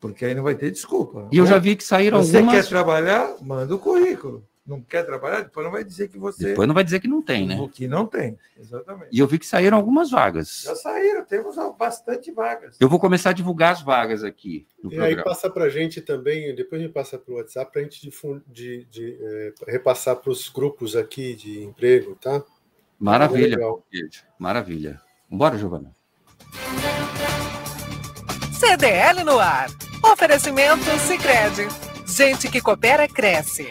[0.00, 1.28] porque aí não vai ter desculpa.
[1.32, 2.62] E eu já vi que saíram Você algumas...
[2.62, 3.36] quer trabalhar?
[3.40, 6.48] Manda o currículo não quer trabalhar, depois não vai dizer que você.
[6.48, 7.58] Depois não vai dizer que não tem, né?
[7.60, 9.08] O que não tem, exatamente.
[9.12, 10.62] E eu vi que saíram algumas vagas.
[10.64, 12.76] Já saíram, temos bastante vagas.
[12.80, 14.66] Eu vou começar a divulgar as vagas aqui.
[14.78, 15.06] e programa.
[15.06, 18.00] aí passa para a gente também, depois me passa para o WhatsApp para a gente
[18.00, 18.10] de,
[18.48, 22.42] de, de é, repassar para os grupos aqui de emprego, tá?
[22.98, 23.58] Maravilha,
[24.38, 25.00] maravilha.
[25.30, 25.94] Bora, Giovana.
[28.58, 29.68] CDL no ar.
[30.12, 31.66] Oferecimento Sicredi.
[32.06, 33.70] Gente que coopera cresce.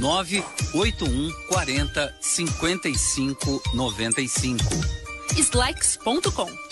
[0.00, 4.62] 981 40 55 95.
[5.36, 6.71] Slacks.com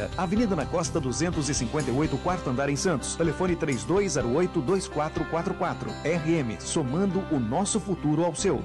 [0.17, 3.15] Avenida na Costa 258, quarto andar em Santos.
[3.15, 5.89] Telefone 3208-2444.
[6.03, 8.63] RM, somando o nosso futuro ao seu.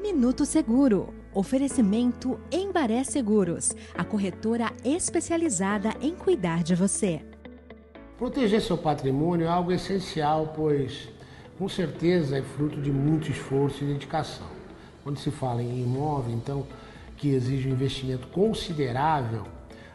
[0.00, 1.14] Minuto Seguro.
[1.34, 7.20] Oferecimento Embaré Seguros, a corretora especializada em cuidar de você.
[8.16, 11.10] Proteger seu patrimônio é algo essencial, pois
[11.58, 14.46] com certeza é fruto de muito esforço e dedicação.
[15.04, 16.66] Quando se fala em imóvel, então,
[17.16, 19.44] que exige um investimento considerável,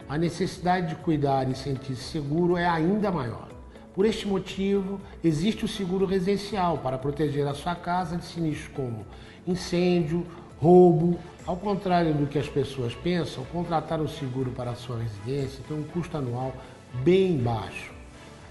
[0.08, 3.48] a necessidade de cuidar e sentir-se seguro é ainda maior.
[3.94, 9.06] Por este motivo, existe o seguro residencial para proteger a sua casa de sinistros como
[9.46, 10.26] incêndio,
[10.60, 11.20] roubo.
[11.46, 15.78] Ao contrário do que as pessoas pensam, contratar o seguro para a sua residência tem
[15.78, 16.56] um custo anual
[17.04, 17.92] bem baixo.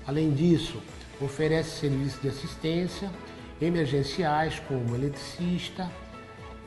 [0.07, 0.79] Além disso,
[1.21, 3.11] oferece serviços de assistência
[3.61, 5.91] emergenciais como eletricista,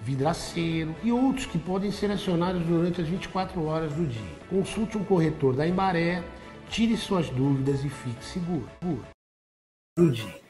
[0.02, 4.33] vidraceiro e outros que podem ser acionados durante as 24 horas do dia.
[4.50, 6.24] Consulte um corretor da Embaré,
[6.70, 8.68] tire suas dúvidas e fique seguro.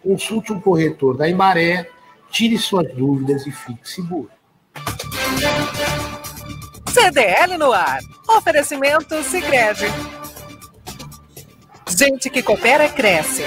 [0.02, 1.90] Consulte um corretor da Embaré,
[2.30, 4.30] tire suas dúvidas e fique seguro.
[6.88, 8.00] CDL no ar.
[8.30, 9.86] Oferecimento Sicredi.
[11.90, 13.44] Gente que coopera cresce.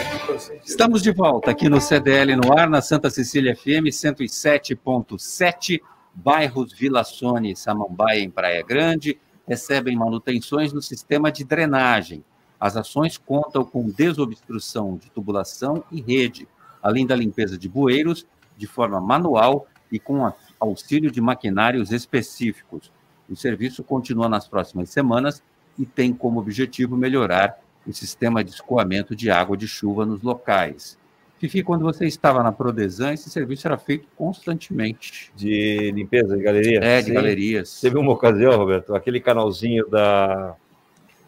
[0.65, 5.81] Estamos de volta aqui no CDL no ar, na Santa Cecília FM 107.7
[6.15, 12.25] bairros Vila Sônia e Samambaia, em Praia Grande, recebem manutenções no sistema de drenagem.
[12.59, 16.49] As ações contam com desobstrução de tubulação e rede,
[16.83, 18.27] além da limpeza de bueiros
[18.57, 22.91] de forma manual e com auxílio de maquinários específicos.
[23.29, 25.43] O serviço continua nas próximas semanas
[25.79, 30.99] e tem como objetivo melhorar o sistema de escoamento de água de chuva nos locais.
[31.39, 35.31] Fifi, quando você estava na Prodesan, esse serviço era feito constantemente.
[35.37, 36.83] De limpeza de galerias?
[36.83, 37.13] É, de Sim.
[37.13, 37.81] galerias.
[37.81, 40.55] Teve uma ocasião, Roberto, aquele canalzinho da...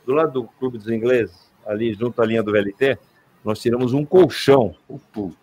[0.07, 2.99] do lado do Clube dos Ingleses, ali junto à linha do VLT,
[3.45, 4.75] nós tiramos um colchão.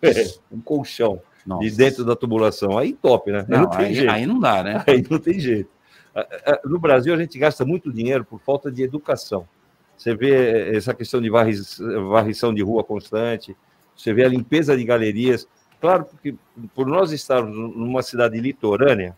[0.02, 1.20] É, um colchão.
[1.46, 1.62] Nossa.
[1.62, 2.76] De dentro da tubulação.
[2.76, 3.46] Aí top, né?
[3.48, 4.82] Não, não aí, aí, não dá, né?
[4.88, 5.70] Aí não tem jeito.
[6.64, 9.46] No Brasil, a gente gasta muito dinheiro por falta de educação.
[9.96, 13.56] Você vê essa questão de varrição de rua constante,
[13.96, 15.48] você vê a limpeza de galerias.
[15.80, 16.34] Claro, porque
[16.74, 19.16] por nós estarmos numa cidade litorânea,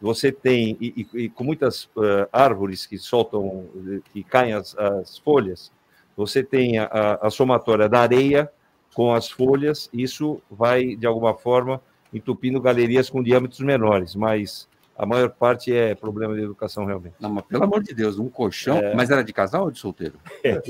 [0.00, 3.66] você tem, e, e, e com muitas uh, árvores que soltam,
[4.12, 5.70] que caem as, as folhas,
[6.16, 8.50] você tem a, a, somatória da areia
[8.94, 11.80] com as folhas, isso vai, de alguma forma,
[12.12, 17.14] entupindo galerias com diâmetros menores, mas a maior parte é problema de educação realmente.
[17.18, 18.76] Não, mas pelo amor de Deus, um colchão.
[18.76, 18.94] É...
[18.94, 20.18] Mas era de casal ou de solteiro?
[20.42, 20.62] É,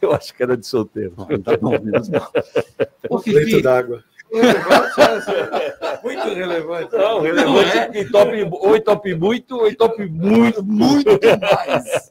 [0.00, 1.14] eu acho que era de solteiro.
[1.16, 1.72] Não, tá bom,
[3.10, 4.02] Ô, Fifi, d'água.
[6.02, 6.92] Muito relevante.
[6.94, 7.90] Não, relevante Não é?
[7.94, 12.10] e top, ou top muito, ou top muito, muito demais.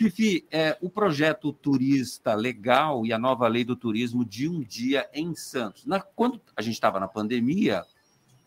[0.00, 5.06] Fifi, é, o projeto Turista Legal e a nova lei do turismo de um dia
[5.12, 5.84] em Santos.
[5.84, 7.84] Na, quando a gente estava na pandemia,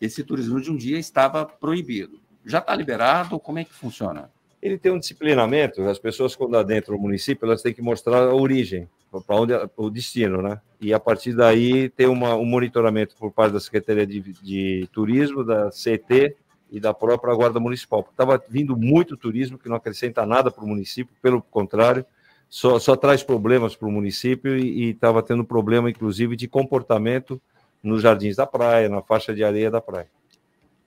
[0.00, 2.20] esse turismo de um dia estava proibido.
[2.44, 3.38] Já está liberado?
[3.38, 4.30] Como é que funciona?
[4.60, 8.34] Ele tem um disciplinamento, as pessoas quando adentram o município, elas têm que mostrar a
[8.34, 8.88] origem,
[9.26, 10.60] para onde o destino, né?
[10.80, 15.44] E a partir daí tem uma, um monitoramento por parte da Secretaria de, de Turismo,
[15.44, 16.34] da CT
[16.70, 18.06] e da própria Guarda Municipal.
[18.10, 22.04] Estava vindo muito turismo que não acrescenta nada para o município, pelo contrário,
[22.48, 27.40] só, só traz problemas para o município e estava tendo problema, inclusive, de comportamento
[27.82, 30.08] nos jardins da praia, na faixa de areia da praia.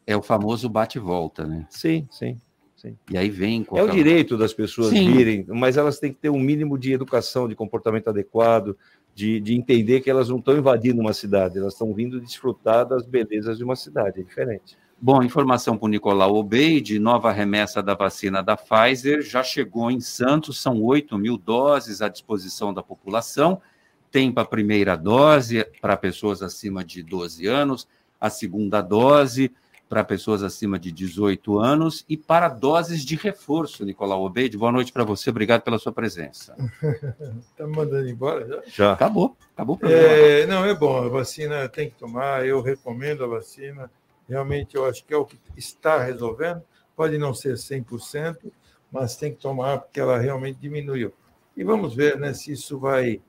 [0.08, 1.68] É o famoso bate-volta, né?
[1.70, 2.40] Sim, sim.
[2.78, 2.96] Sim.
[3.10, 3.66] E aí vem.
[3.74, 5.12] É o direito das pessoas Sim.
[5.12, 8.78] virem, mas elas têm que ter um mínimo de educação, de comportamento adequado,
[9.16, 13.04] de, de entender que elas não estão invadindo uma cidade, elas estão vindo desfrutar das
[13.04, 14.78] belezas de uma cidade, é diferente.
[15.00, 20.00] Bom, informação para o Nicolau Obeide, nova remessa da vacina da Pfizer já chegou em
[20.00, 23.60] Santos, são 8 mil doses à disposição da população.
[24.12, 27.88] Tem para a primeira dose para pessoas acima de 12 anos,
[28.22, 29.52] a segunda dose
[29.88, 34.58] para pessoas acima de 18 anos e para doses de reforço, Nicolau Obeide.
[34.58, 36.56] Boa noite para você, obrigado pela sua presença.
[37.40, 38.62] Está mandando embora já?
[38.68, 38.94] Já.
[38.94, 43.28] Acabou, acabou o É, não, é bom, a vacina tem que tomar, eu recomendo a
[43.28, 43.90] vacina
[44.28, 46.62] Realmente, eu acho que é o que está resolvendo.
[46.96, 48.52] Pode não ser 100%,
[48.92, 51.14] mas tem que tomar, porque ela realmente diminuiu.
[51.56, 53.22] E vamos ver né, se isso vai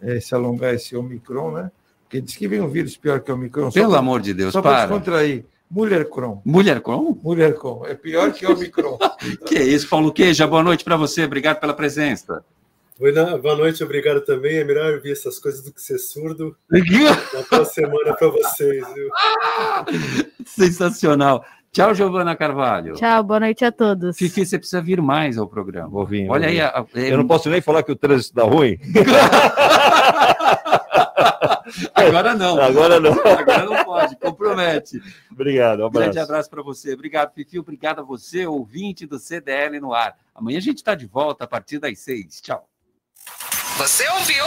[0.00, 1.72] é, se alongar esse Omicron, né?
[2.02, 3.70] Porque diz que vem um vírus pior que o Omicron.
[3.70, 4.86] Pelo amor de Deus, só para.
[4.86, 5.46] Só contrair.
[5.72, 6.42] Mulher Cron.
[6.44, 7.18] Mulher Cron?
[7.22, 7.86] Mulher Cron.
[7.86, 8.98] É pior que o Omicron.
[9.48, 10.46] que isso, Paulo Queija.
[10.46, 11.24] Boa noite para você.
[11.24, 12.44] Obrigado pela presença.
[13.40, 14.58] Boa noite, obrigado também.
[14.58, 16.54] É melhor ouvir essas coisas do que ser surdo.
[16.70, 18.84] Uma boa semana para vocês.
[18.94, 19.08] Viu?
[20.44, 21.42] Sensacional.
[21.72, 22.92] Tchau, Giovana Carvalho.
[22.92, 24.18] Tchau, boa noite a todos.
[24.18, 25.88] Fifi, você precisa vir mais ao programa.
[25.88, 26.28] Vou vir.
[26.28, 26.56] Olha vou aí.
[26.56, 26.60] vir.
[26.60, 28.78] A, a, Eu não posso nem falar que o trânsito está ruim.
[31.94, 32.60] Agora não.
[32.60, 33.12] Agora não.
[33.24, 35.00] Agora não pode, compromete.
[35.30, 36.04] Obrigado, um abraço.
[36.04, 36.94] Grande abraço para você.
[36.94, 37.58] Obrigado, Fifi.
[37.58, 40.16] Obrigado a você, ouvinte do CDL no ar.
[40.34, 42.40] Amanhã a gente está de volta a partir das seis.
[42.40, 42.68] Tchau.
[43.78, 44.44] Você ouviu?